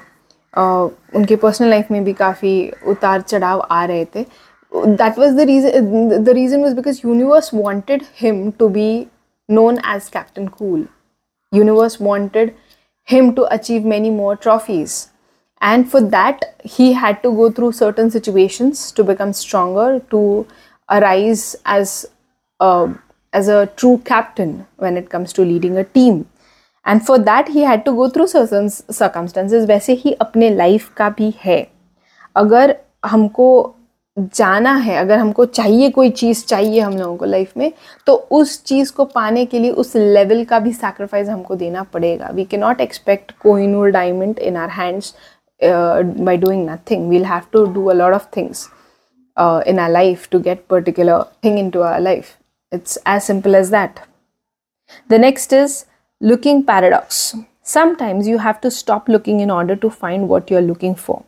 उनके 1.18 1.36
पर्सनल 1.36 1.70
लाइफ 1.70 1.92
में 1.92 2.04
भी 2.04 2.14
काफ़ी 2.14 2.72
उतार 2.88 3.22
चढ़ाव 3.22 3.60
आ 3.72 3.84
रहे 3.86 4.06
थे। 4.06 4.26
That 4.72 5.20
was 5.20 5.36
the 5.36 5.40
reason 5.40 6.24
the 6.24 6.30
reason 6.30 6.64
was 6.64 6.76
because 6.76 7.00
universe 7.06 7.54
wanted 7.54 8.04
him 8.22 8.50
to 8.52 8.70
be 8.70 8.90
known 9.50 9.80
as 9.96 10.10
captain 10.10 10.48
Cool. 10.60 10.84
Universe 11.53 11.99
wanted 11.99 12.55
him 13.05 13.35
to 13.35 13.53
achieve 13.55 13.85
many 13.85 14.11
more 14.11 14.37
trophies. 14.37 15.11
And 15.61 15.91
for 15.91 16.01
that, 16.01 16.57
he 16.65 16.93
had 16.93 17.23
to 17.23 17.31
go 17.33 17.51
through 17.51 17.73
certain 17.73 18.11
situations 18.11 18.93
to 18.93 19.05
become 19.05 19.33
stronger, 19.33 20.01
to 20.11 20.47
arise 20.91 21.57
as 21.65 22.07
a, 22.61 22.95
as 23.33 23.49
a 23.49 23.67
true 23.77 23.99
captain 24.05 24.67
when 24.77 24.97
it 24.97 25.11
comes 25.11 25.33
to 25.33 25.43
leading 25.43 25.77
a 25.77 25.85
team. 25.85 26.27
And 26.89 27.01
for 27.01 27.19
that 27.19 27.49
he 27.51 27.61
had 27.61 27.83
to 27.85 27.93
go 27.93 28.09
through 28.09 28.27
circumstances 28.27 29.65
वैसे 29.67 29.93
ही 29.93 30.13
अपने 30.13 30.51
life 30.51 30.93
का 30.97 31.09
भी 31.11 31.35
है 31.41 31.67
अगर 32.37 32.77
हमको 33.07 33.49
जाना 34.18 34.74
है, 34.76 34.96
अगर 34.98 35.18
हमको 35.20 35.46
चाहिए 35.46 35.90
कोई 35.90 36.10
चीज़ 36.10 36.44
चाहिए 36.46 36.80
हम 36.80 36.98
लोगों 36.98 37.16
को 37.18 37.26
लाइफ 37.26 37.54
में 37.58 37.72
तो 38.08 38.14
उस 38.32 38.64
चीज़ 38.66 38.92
को 38.94 39.06
पाने 39.06 39.46
के 39.46 39.60
लिए 39.60 39.72
उस 39.74 39.96
लेवल 39.96 40.44
का 40.46 40.60
भी 40.60 40.74
सैक्रिफाइस 40.74 41.30
हमको 41.30 41.56
देना 41.56 41.84
पड़ेगा। 41.94 42.30
We 42.30 42.46
can 42.46 42.58
not 42.58 42.82
expect 42.82 43.32
coin 43.42 43.76
और 43.76 43.90
diamond 43.92 44.40
in 44.40 44.58
our 44.58 44.70
hands 44.70 45.14
by 45.62 46.38
doing 46.38 46.70
nothing 46.70 47.10
we'll 47.10 47.26
have 47.26 47.42
to 47.54 47.66
do 47.74 47.86
a 47.86 47.94
lot 47.94 48.14
of 48.14 48.28
things 48.38 48.68
in 49.68 49.80
our 49.80 49.90
life 49.90 50.28
to 50.32 50.40
get 50.40 50.66
particular 50.70 51.24
thing 51.46 51.60
in 51.60 51.70
to 51.70 51.82
our 51.82 52.00
life 52.02 52.36
it's 52.72 53.00
as 53.08 53.22
simple 53.22 53.56
as 53.56 53.72
that 53.72 54.00
the 55.10 55.22
next 55.22 55.54
is 55.54 55.84
looking 56.22 56.64
paradox 56.64 57.32
sometimes 57.74 58.28
you 58.28 58.38
have 58.38 58.56
to 58.64 58.70
stop 58.70 59.10
looking 59.10 59.42
in 59.42 59.52
order 59.52 59.76
to 59.76 59.90
find 59.92 60.28
what 60.30 60.52
you 60.52 60.58
are 60.58 60.64
looking 60.64 60.96
for 60.96 61.22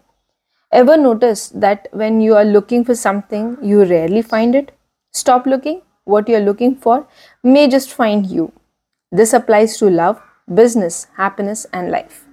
Ever 0.76 0.98
notice 0.98 1.48
that 1.50 1.88
when 1.94 2.20
you 2.20 2.36
are 2.36 2.44
looking 2.44 2.84
for 2.84 2.96
something, 2.96 3.58
you 3.62 3.86
rarely 3.86 4.22
find 4.22 4.56
it? 4.56 4.72
Stop 5.14 5.46
looking. 5.46 5.82
What 6.04 6.28
you're 6.28 6.42
looking 6.42 6.76
for 6.76 7.08
may 7.44 7.70
just 7.70 7.94
find 7.94 8.26
you. 8.28 8.52
This 9.12 9.32
applies 9.32 9.78
to 9.78 9.90
love, 9.90 10.22
business, 10.54 11.08
happiness, 11.16 11.66
and 11.72 11.92
life. 11.92 12.26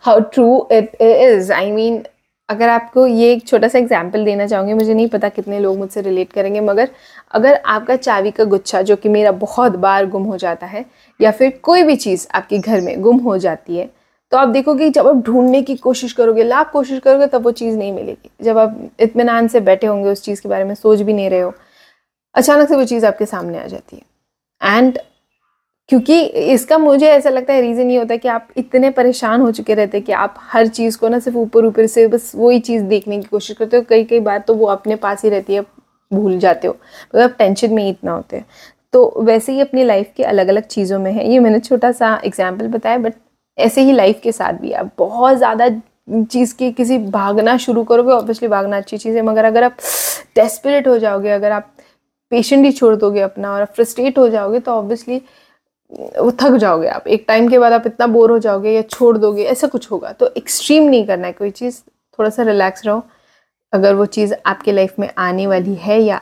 How 0.00 0.20
true 0.20 0.66
it 0.70 0.96
is. 0.98 1.50
I 1.50 1.70
mean, 1.72 2.06
अगर 2.48 2.68
आपको 2.68 3.06
ये 3.06 3.32
एक 3.32 3.46
छोटा 3.48 3.68
सा 3.68 3.78
example 3.78 4.24
देना 4.24 4.46
चाहूँगी 4.46 4.74
मुझे 4.74 4.94
नहीं 4.94 5.08
पता 5.08 5.28
कितने 5.28 5.58
लोग 5.60 5.78
मुझसे 5.78 6.00
रिलेट 6.02 6.32
करेंगे 6.32 6.60
मगर 6.60 6.90
अगर 7.34 7.60
आपका 7.66 7.96
चाबी 7.96 8.30
का 8.30 8.44
गुच्छा 8.54 8.82
जो 8.90 8.96
कि 8.96 9.08
मेरा 9.08 9.32
बहुत 9.44 9.76
बार 9.84 10.06
गुम 10.10 10.24
हो 10.24 10.36
जाता 10.38 10.66
है 10.66 10.84
या 11.20 11.30
फिर 11.38 11.50
कोई 11.62 11.82
भी 11.82 11.96
चीज़ 11.96 12.26
आपके 12.34 12.58
घर 12.58 12.80
में 12.80 13.00
गुम 13.02 13.18
हो 13.20 13.38
जाती 13.38 13.76
है 13.76 13.90
तो 14.32 14.36
आप 14.36 14.48
देखोगे 14.48 14.88
जब 14.90 15.06
आप 15.06 15.16
ढूँढने 15.16 15.62
की 15.62 15.74
कोशिश 15.76 16.12
करोगे, 16.12 16.44
लाख 16.44 16.70
कोशिश 16.72 17.00
करोगे, 17.00 17.26
तब 17.26 17.42
वो 17.42 17.50
चीज़ 17.52 17.76
नहीं 17.78 17.92
मिलेगी। 17.92 18.30
जब 18.42 18.58
आप 18.58 18.78
इतमान 19.00 19.48
से 19.48 19.60
बैठे 19.62 19.86
होंगे 19.86 20.10
उस 20.10 20.22
चीज़ 20.22 20.42
के 20.42 20.48
बारे 20.48 20.64
में, 20.64 20.74
सोच 20.74 21.00
भी 21.00 21.12
नहीं 21.12 21.30
रहे 21.30 21.40
हो, 21.40 21.52
अचानक 22.34 22.68
से 22.68 22.76
वो 22.76 22.84
चीज़ 22.84 23.06
आपके 23.06 23.26
सामने 23.26 23.58
आ 23.58 23.66
जाती 23.66 23.96
है। 23.96 24.76
एंड 24.76 24.98
क्योंकि 25.88 26.20
इसका 26.24 26.76
मुझे 26.78 27.08
ऐसा 27.08 27.30
लगता 27.30 27.52
है 27.52 27.60
रीज़न 27.60 27.90
ये 27.90 27.98
होता 27.98 28.14
है 28.14 28.18
कि 28.18 28.28
आप 28.28 28.48
इतने 28.56 28.90
परेशान 28.90 29.40
हो 29.40 29.50
चुके 29.52 29.74
रहते 29.74 29.96
हैं 29.98 30.04
कि 30.06 30.12
आप 30.12 30.34
हर 30.52 30.66
चीज़ 30.68 30.98
को 30.98 31.08
ना 31.08 31.18
सिर्फ़ 31.18 31.38
ऊपर 31.38 31.64
ऊपर 31.64 31.86
से 31.86 32.06
बस 32.06 32.32
वही 32.36 32.60
चीज़ 32.60 32.82
देखने 32.84 33.18
की 33.18 33.24
कोशिश 33.24 33.56
करते 33.56 33.76
हो। 33.76 33.82
कई 33.88 34.04
कई 34.04 34.20
बार 34.20 34.38
तो 34.38 34.54
वो 34.54 34.66
अपने 34.66 34.96
पास 34.96 35.22
ही 35.24 35.30
रहती 35.30 35.54
है 35.54 35.60
भूल 36.10 36.38
जाते 36.38 36.68
हो। 36.68 36.74
मतलब 36.74 37.22
आप 37.22 37.36
टेंशन 37.38 37.72
में 37.74 37.82
ही 37.82 37.88
इतना 37.90 38.12
होते 38.12 38.36
हैं। 38.36 38.46
तो 38.92 39.22
वैसे 39.22 39.52
ही 39.52 39.60
अपनी 39.60 39.84
लाइफ 39.84 40.12
के 40.16 40.24
अलग 40.24 40.48
अलग 40.48 40.66
चीज़ों 40.66 40.98
में 40.98 41.10
है। 41.12 41.30
ये 41.30 41.38
मैंने 41.38 41.60
छोटा 41.60 41.92
सा 41.92 42.20
एग्ज़ाम्पल 42.24 42.68
बताया 42.68 42.98
बट 42.98 43.14
ऐसे 43.58 43.82
ही 43.82 43.92
लाइफ 43.92 44.20
के 44.22 44.32
साथ 44.32 44.60
भी 44.60 44.72
आप 44.74 44.90
बहुत 44.98 45.36
ज़्यादा 45.36 45.68
चीज़ 46.08 46.54
की 46.54 46.70
किसी 46.72 46.98
भागना 47.10 47.56
शुरू 47.58 47.84
करोगे 47.84 48.12
ऑब्वियसली 48.12 48.48
भागना 48.48 48.76
अच्छी 48.76 48.98
चीज़ 48.98 49.16
है, 49.16 49.22
मगर 49.22 49.44
अगर 49.44 49.64
आप 49.64 49.76
डेस्परेट 50.36 50.88
हो 50.88 50.98
जाओगे, 50.98 51.30
अगर 51.30 51.52
आप 51.52 51.72
पेशेंट 52.32 52.64
ही 52.64 52.72
छोड़ 52.72 52.94
दोगे 52.96 53.20
अपना 53.20 53.52
और 53.52 53.64
फ्रस्ट्रेट 53.66 54.18
हो 54.18 54.28
जाओगे 54.28 54.60
तो 54.60 54.72
ऑब्वियसली 54.72 55.20
वो 56.20 56.30
थक 56.40 56.56
जाओगे 56.56 56.88
आप। 56.88 57.06
एक 57.06 57.24
टाइम 57.28 57.48
के 57.48 57.58
बाद 57.58 57.72
आप 57.72 57.86
इतना 57.86 58.06
बोर 58.08 58.30
हो 58.30 58.38
जाओगे 58.38 58.70
या 58.72 58.82
छोड़ 58.84 59.16
दोगे, 59.18 59.44
ऐसा 59.44 59.66
कुछ 59.66 59.90
होगा। 59.90 60.12
तो 60.12 60.30
एक्सट्रीम 60.36 60.84
नहीं 60.84 61.06
करना 61.06 61.26
है, 61.26 61.32
कोई 61.32 61.50
चीज़। 61.50 61.80
थोड़ा 62.18 62.30
सा 62.30 62.42
रिलैक्स 62.42 62.86
रहो। 62.86 63.02
अगर 63.72 63.94
वो 63.94 64.06
चीज़ 64.08 64.34
आपके 64.46 64.72
लाइफ 64.72 64.98
में 64.98 65.08
आने 65.18 65.46
वाली 65.46 65.74
है 65.76 66.00
या 66.02 66.16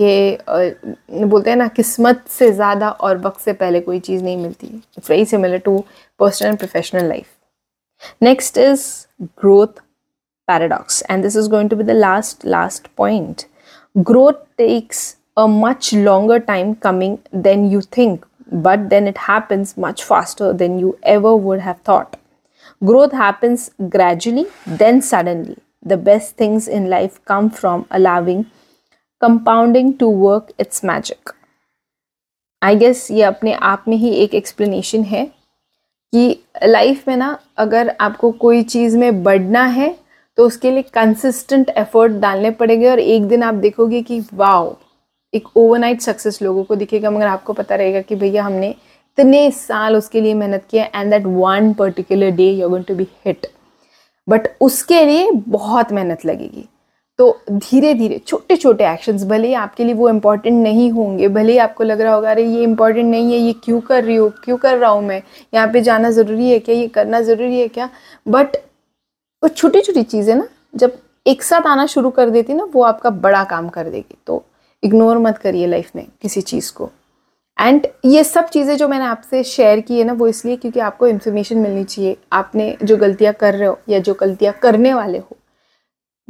कि 0.00 1.24
बोलते 1.24 1.50
हैं 1.50 1.56
ना, 1.56 1.66
किस्मत 1.68 2.24
से 2.28 2.50
ज़्यादा 2.52 2.90
और 2.90 3.18
वक्त 3.18 3.40
से 3.40 3.52
पहले 3.52 3.80
कोई 3.80 3.98
चीज़ 4.00 4.22
नहीं 4.24 4.36
मिलती। 4.36 4.82
Very 5.08 5.24
similar 5.24 5.58
to 5.58 5.78
personal 6.20 6.48
and 6.48 6.58
professional 6.58 7.08
life 7.08 7.26
next 8.22 8.58
is 8.58 8.84
growth 9.40 9.80
paradox 10.48 11.02
and 11.10 11.22
this 11.22 11.36
is 11.36 11.48
going 11.50 11.70
to 11.70 11.76
be 11.76 11.84
the 11.84 11.90
last 11.90 12.46
last 12.46 12.86
point 12.96 13.42
growth 13.96 14.46
takes 14.58 15.16
a 15.38 15.46
much 15.46 15.90
longer 15.94 16.38
time 16.46 16.72
coming 16.82 17.16
than 17.42 17.64
you 17.72 17.80
think 17.96 18.24
but 18.54 18.78
then 18.88 19.08
it 19.08 19.18
happens 19.28 19.74
much 19.78 20.02
faster 20.04 20.52
than 20.52 20.78
you 20.78 20.96
ever 21.08 21.40
would 21.42 21.58
have 21.58 21.74
thought 21.88 22.16
growth 22.82 23.14
happens 23.14 23.70
gradually 23.82 24.46
then 24.78 25.00
suddenly 25.00 25.56
the 25.86 25.98
best 26.04 26.38
things 26.40 26.68
in 26.68 26.86
life 26.88 27.18
come 27.26 27.48
from 27.50 27.84
allowing 27.90 28.44
compounding 29.22 29.98
to 30.00 30.10
work 30.10 30.52
its 30.60 30.84
magic 30.84 31.30
I 32.62 32.76
guess 32.76 33.10
ये 33.10 33.22
अपने 33.22 33.52
आप 33.52 33.84
में 33.88 33.96
ही 33.96 34.10
एक 34.14 34.34
explanation 34.34 35.02
है 35.02 35.24
कि 36.12 36.38
life 36.64 37.08
में 37.08 37.16
ना 37.16 37.38
अगर 37.56 37.96
आपको 38.00 38.30
कोई 38.32 38.62
चीज़ 38.62 38.96
में 38.98 39.22
बढ़ना 39.22 39.64
है 39.64 39.94
तो 40.38 40.46
उसके 40.46 40.70
लिए 40.70 40.82
कंसिस्टेंट 40.82 41.68
एफर्ट 41.68 42.12
डालने 42.12 42.50
पड़ेंगे 42.50 42.90
और 42.90 42.98
एक 42.98 43.26
दिन 43.28 43.42
आप 43.42 43.54
देखोगे 43.54 44.02
कि 44.02 44.20
वाओ 44.34 44.74
एक 45.34 45.56
ओवरनाइट 45.56 46.00
सक्सेस 46.00 46.40
लोगों 46.42 46.64
को 46.64 46.76
दिखेगा, 46.76 47.10
मगर 47.10 47.26
आपको 47.26 47.52
पता 47.52 47.74
रहेगा 47.74 48.00
कि 48.00 48.14
भैया 48.14 48.44
हमने 48.44 48.68
इतने 48.68 49.50
साल 49.50 49.96
उसके 49.96 50.20
लिए 50.20 50.34
मेहनत 50.34 50.66
किया 50.70 50.84
and 50.94 51.10
that 51.10 51.26
one 51.26 51.72
particular 51.72 52.30
day 52.30 52.50
you 52.50 52.68
going 52.68 52.84
to 52.84 52.94
be 52.94 53.06
hit 53.26 53.46
but 54.28 54.48
उसके 54.60 55.04
लिए 55.04 55.30
बहुत 55.30 55.92
मेहनत 55.92 56.26
लगेगी। 56.26 56.64
तो 57.20 57.40
धीरे 57.50 57.94
धीरे 57.94 58.18
छोटे 58.18 58.56
छोटे 58.56 58.84
एक्शंस 58.88 59.24
भले 59.24 59.48
ही 59.48 59.54
आपके 59.54 59.84
लिए 59.84 59.94
वो 59.94 60.08
इंपॉर्टेंट 60.08 60.62
नहीं 60.62 60.90
होंगे, 60.90 61.28
भले 61.28 61.52
ही 61.52 61.58
आपको 61.58 61.84
लग 61.84 62.00
रहा 62.00 62.14
होगा, 62.14 62.30
अरे, 62.30 62.44
ये 62.44 62.62
इम्पोर्टेंट 62.62 63.06
नहीं 63.06 63.32
है, 63.32 63.38
ये 63.38 63.52
क्यों 63.52 63.80
कर 63.80 64.04
रही 64.04 64.16
हूँ, 64.16 64.30
क्यों 64.44 64.56
कर 64.56 64.78
रहा 64.78 64.90
हूँ 64.90 65.02
मैं? 65.02 65.22
यहाँ 65.54 65.68
पे 65.72 65.80
जाना 65.80 66.10
ज़रूरी 66.10 66.50
है 66.50 66.58
क्या? 66.58 66.74
ये 66.74 66.88
करना 66.88 67.20
ज़रूरी 67.20 67.60
है 67.60 67.68
क्या? 67.68 67.90
बट 68.28 68.56
वो 69.42 69.48
छोटी 69.48 69.80
छोटी 69.80 70.02
चीज़ें 70.02 70.34
ना, 70.34 70.48
जब 70.76 70.98
एक 71.26 71.42
साथ 71.42 71.60
आना 71.60 71.86
शुरू 71.86 72.10
कर 72.10 72.30
देती 72.30 72.54
ना, 72.54 72.68
वो 72.72 72.82
आपका 72.82 73.10
बड़ा 73.10 73.44
काम 73.44 73.68
कर 73.68 73.88
देगी। 73.88 74.16
तो 74.26 74.44
इग्नोर 74.82 75.18
मत 75.18 75.38
करिए 75.38 75.66
लाइफ 75.66 75.90
में 75.96 76.06
किसी 76.22 76.40
चीज़ 76.40 76.72
को। 76.72 76.90
एंड 77.60 77.86
ये 78.04 78.24
सब 78.24 78.48
चीज़ें 78.48 78.76
जो 78.76 78.88
मैंने 78.88 79.04
आपसे 79.04 79.44
शेयर 79.44 79.80
की 79.80 79.98
है 79.98 80.04
ना, 80.04 80.12
वो 80.12 80.28
इसलिए 80.28 80.56
क्योंकि 80.56 80.80
आपको 80.80 81.06
इन्फॉर्मेशन 81.06 81.58
मिलनी 81.58 81.84
चाहिए। 81.84 82.16
आपने 82.32 82.76
जो 82.82 82.96
गलतियाँ 82.96 83.34
कर 83.34 83.54
रहे 83.54 83.68
हो 83.68 83.78
या 83.88 83.98
जो 83.98 84.14
गलतियाँ 84.14 84.54
करने 84.62 84.94
वाले 84.94 85.18
हो 85.18 85.36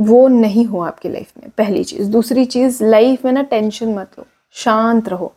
वो 0.01 0.27
नहीं 0.29 0.65
हो 0.65 0.81
आपकी 0.81 1.09
लाइफ 1.09 1.33
में, 1.39 1.51
पहली 1.59 1.85
चीज़। 1.85 2.11
दूसरी 2.11 2.45
चीज़ 2.45 2.83
लाइफ 2.85 3.25
में 3.25 3.33
ना 3.33 3.43
टेंशन 3.43 3.95
मत 3.95 4.11
लो, 4.19 4.27
शांत 4.55 5.09
रहो। 5.09 5.33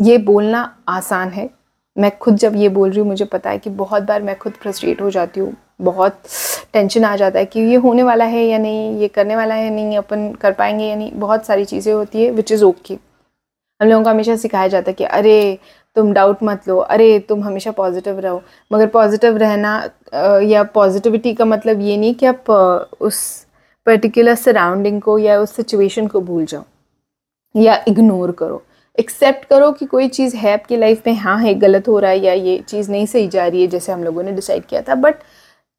ये 0.00 0.18
बोलना 0.20 0.62
आसान 0.88 1.28
है। 1.28 1.48
मैं 1.96 2.10
खुद 2.18 2.36
जब 2.36 2.54
ये 2.56 2.68
बोल 2.68 2.90
रही 2.90 3.00
हूँ, 3.00 3.08
मुझे 3.08 3.24
पता 3.24 3.50
है 3.50 3.58
कि 3.58 3.70
बहुत 3.72 4.02
बार 4.02 4.22
मैं 4.22 4.36
खुद 4.38 4.52
फ्रस्ट्रेट 4.52 5.00
हो 5.02 5.10
जाती 5.10 5.40
हूँ। 5.40 5.54
बहुत 5.82 6.20
टेंशन 6.72 7.04
आ 7.04 7.14
जाता 7.16 7.38
है 7.38 7.44
कि 7.46 7.60
ये 7.60 7.76
होने 7.76 8.02
वाला 8.02 8.24
है 8.24 8.44
या 8.44 8.58
नहीं, 8.58 8.98
ये 8.98 9.08
करने 9.08 9.36
वाला 9.36 9.54
है 9.54 9.64
या 9.64 9.70
नहीं, 9.70 9.96
अपन 9.98 10.32
कर 10.32 10.52
पाएँगे 10.52 10.84
या 10.84 10.96
नहीं। 10.96 11.12
बहुत 11.14 11.46
सारी 11.46 11.64
चीज़ें 11.64 11.92
होती 11.94 12.24
है 12.24 12.30
विच 12.30 12.52
इज़ 12.52 12.64
ओके 12.64 12.94
हम 13.80 13.88
लोगों 13.88 14.04
को 14.04 14.10
हमेशा 14.10 14.36
सिखाया 14.36 14.68
जाता 14.68 14.90
है 14.90 14.94
कि, 14.94 15.04
अरे, 15.04 15.58
तुम 15.96 16.12
डाउट 16.12 16.42
मत 16.42 16.68
लो। 16.68 16.76
अरे, 16.78 17.18
तुम 17.18 17.42
हमेशा 17.44 17.70
पॉजिटिव 17.72 18.18
रहो। 18.20 18.42
मगर 18.72 18.86
पॉजिटिव 18.88 19.36
रहना 19.36 19.72
या 20.42 20.62
पॉजिटिविटी 20.74 21.34
का 21.34 21.44
मतलब 21.44 21.80
ये 21.80 21.96
नहीं 21.96 22.14
कि 22.14 22.26
आप 22.26 22.50
उस 23.00 23.46
पर्टिकुलर 23.86 24.34
सराउंडिंग 24.34 25.00
को 25.02 25.18
या 25.18 25.38
उस 25.40 25.54
सिचुएशन 25.56 26.06
को 26.06 26.20
भूल 26.20 26.44
जाओ 26.44 26.64
या 27.54 27.82
इग्नोर 27.88 28.30
करो। 28.32 28.62
एक्सेप्ट 28.98 29.44
करो 29.44 29.70
कि 29.72 29.86
कोई 29.86 30.08
चीज़ 30.08 30.36
है 30.36 30.52
आपकी 30.52 30.76
लाइफ 30.76 31.06
में 31.06 31.14
हाँ 31.14 31.38
है, 31.38 31.54
गलत 31.54 31.88
हो 31.88 31.98
रहा 31.98 32.10
है 32.10 32.18
या 32.18 32.32
ये 32.32 32.58
चीज़ 32.68 32.90
नहीं 32.90 33.06
सही 33.06 33.28
जा 33.28 33.46
रही 33.46 33.60
है 33.62 33.66
जैसे 33.68 33.92
हम 33.92 34.04
लोगों 34.04 34.22
ने 34.22 34.32
डिसाइड 34.32 34.64
किया 34.66 34.82
था 34.82 34.94
but 34.94 35.14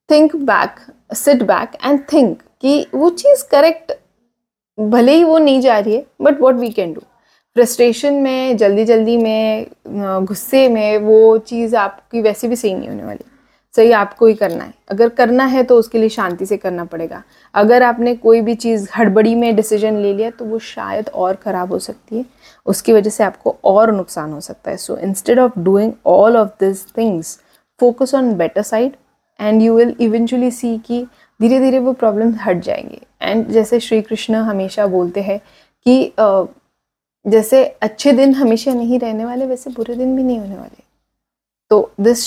think 0.09 0.35
back 0.35 0.79
sit 1.15 1.43
back 1.43 1.77
and 1.85 1.99
think 2.13 2.41
कि 2.61 2.85
वो 2.95 3.09
चीज़ 3.11 3.43
करेक्ट 3.51 3.93
भले 4.77 5.13
ही 5.13 5.23
वो 5.23 5.37
नहीं 5.37 5.61
जा 5.61 5.77
रही 5.79 5.95
है 5.95 6.05
but 6.21 6.41
what 6.41 6.55
we 6.55 6.69
can 6.69 6.93
do 6.93 7.01
frustration 7.55 8.13
में 8.13 8.57
जल्दी 8.57 8.85
जल्दी 8.85 9.15
में 9.17 9.65
गुस्से 9.87 10.67
में 10.69 10.97
वो 10.97 11.37
चीज़ 11.37 11.75
आपकी 11.75 12.21
वैसे 12.21 12.47
भी 12.47 12.55
सही 12.55 12.73
नहीं 12.73 12.89
होने 12.89 13.03
वाली। 13.03 13.25
सही, 13.75 13.91
आपको 13.93 14.25
ही 14.25 14.33
करना 14.33 14.63
है। 14.63 14.73
अगर 14.89 15.09
करना 15.09 15.45
है 15.45 15.63
तो 15.63 15.77
उसके 15.79 15.97
लिए 15.97 16.09
शांति 16.09 16.45
से 16.45 16.57
करना 16.57 16.83
पड़ेगा। 16.85 17.21
अगर 17.55 17.83
आपने 17.83 18.15
कोई 18.15 18.41
भी 18.41 18.55
चीज़ 18.55 18.87
हड़बड़ी 18.97 19.33
में 19.35 19.55
डिसीज़न 19.55 19.97
ले 19.97 20.13
लिया 20.13 20.29
तो 20.29 20.45
वो 20.45 20.59
शायद 20.59 21.09
और 21.09 21.35
ख़राब 21.35 21.71
हो 21.71 21.79
सकती 21.79 22.17
है। 22.17 22.25
उसकी 22.65 22.93
वजह 22.93 23.09
से 23.09 23.23
आपको 23.23 23.55
और 23.63 23.91
नुकसान 23.93 24.31
हो 24.33 24.39
सकता 24.41 24.71
है। 24.71 24.77
So 24.77 24.97
instead 24.97 25.39
of 25.39 25.59
doing 25.59 25.91
all 26.05 26.37
of 26.37 26.49
this 26.59 26.85
things 26.97 27.39
focus 27.79 28.15
on 28.15 28.33
better 28.35 28.61
side 28.63 28.95
and 29.39 29.61
you 29.61 29.75
will 29.77 29.95
eventually 29.99 30.51
see 30.51 30.77
कि 30.77 31.05
धीरे 31.39 31.59
धीरे 31.59 31.79
वो 31.79 31.93
प्रॉब्लम 31.93 32.33
हट 32.41 32.61
जाएँगे। 32.63 33.01
एंड 33.21 33.47
जैसे 33.49 33.79
श्री 33.79 34.01
कृष्ण 34.01 34.35
हमेशा 34.35 34.87
बोलते 34.87 35.21
हैं 35.21 35.39
कि 35.85 36.13
जैसे 37.25 37.63
अच्छे 37.81 38.11
दिन 38.13 38.33
हमेशा 38.35 38.73
नहीं 38.73 38.99
रहने 38.99 39.25
वाले, 39.25 39.45
वैसे 39.45 39.69
बुरे 39.69 39.95
दिन 39.95 40.15
भी 40.15 40.23
नहीं 40.23 40.39
होने 40.39 40.55
वाले। 40.55 40.83
तो 41.71 41.91
दिस 42.01 42.25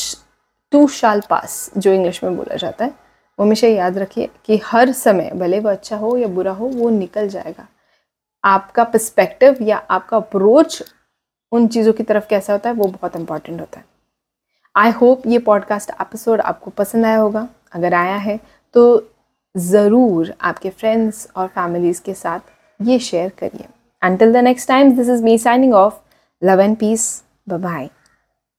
टू 0.72 0.86
शाल 0.88 1.20
पास, 1.30 1.70
जो 1.76 1.92
इंग्लिश 1.92 2.22
में 2.24 2.36
बोला 2.36 2.56
जाता 2.56 2.84
है। 2.84 2.90
वो 3.38 3.44
हमेशा 3.44 3.66
याद 3.68 3.98
रखिए 3.98 4.28
कि 4.44 4.60
हर 4.64 4.92
समय, 4.92 5.30
भले 5.34 5.60
वो 5.60 5.68
अच्छा 5.70 5.96
हो 5.96 6.16
या 6.16 6.28
बुरा 6.28 6.52
हो, 6.52 6.66
वो 6.66 6.90
निकल 6.90 7.28
जाएगा। 7.28 7.66
आपका 8.44 8.84
पर्सपेक्टिव 8.84 9.56
या 9.62 9.76
आपका 9.90 10.16
अप्रोच 10.16 10.82
उन 11.52 11.66
चीज़ों 11.68 11.92
की 11.92 12.02
तरफ़ 12.02 12.26
कैसा 12.30 12.52
होता 12.52 12.70
है, 12.70 12.74
वो 12.76 12.86
बहुत 12.86 13.16
इंपॉर्टेंट 13.16 13.60
होता 13.60 13.78
है। 13.78 13.84
आई 14.74 14.90
होप 14.90 15.26
ये 15.26 15.38
पॉडकास्ट 15.40 15.90
एपिसोड 16.00 16.40
आपको 16.40 16.70
पसंद 16.70 17.06
आया 17.06 17.18
होगा। 17.18 17.48
अगर 17.74 17.94
आया 17.94 18.16
है 18.16 18.38
तो 18.74 19.10
ज़रूर 19.54 20.34
आपके 20.40 20.70
फ्रेंड्स 20.70 21.26
और 21.36 21.46
फैमिलीज़ 21.48 22.02
के 22.02 22.14
साथ 22.14 22.40
ये 22.80 22.98
शेयर 23.00 23.32
करिए। 23.38 23.66
The 24.02 24.42
next 24.42 24.66
time, 24.66 24.90
this 24.96 25.08
is 25.08 25.22
me 25.22 25.36
signing 25.38 25.72
off. 25.74 25.94
Love 26.42 26.60
and 26.60 26.78
peace. 26.78 27.22
Bye 27.46 27.58
bye 27.58 27.97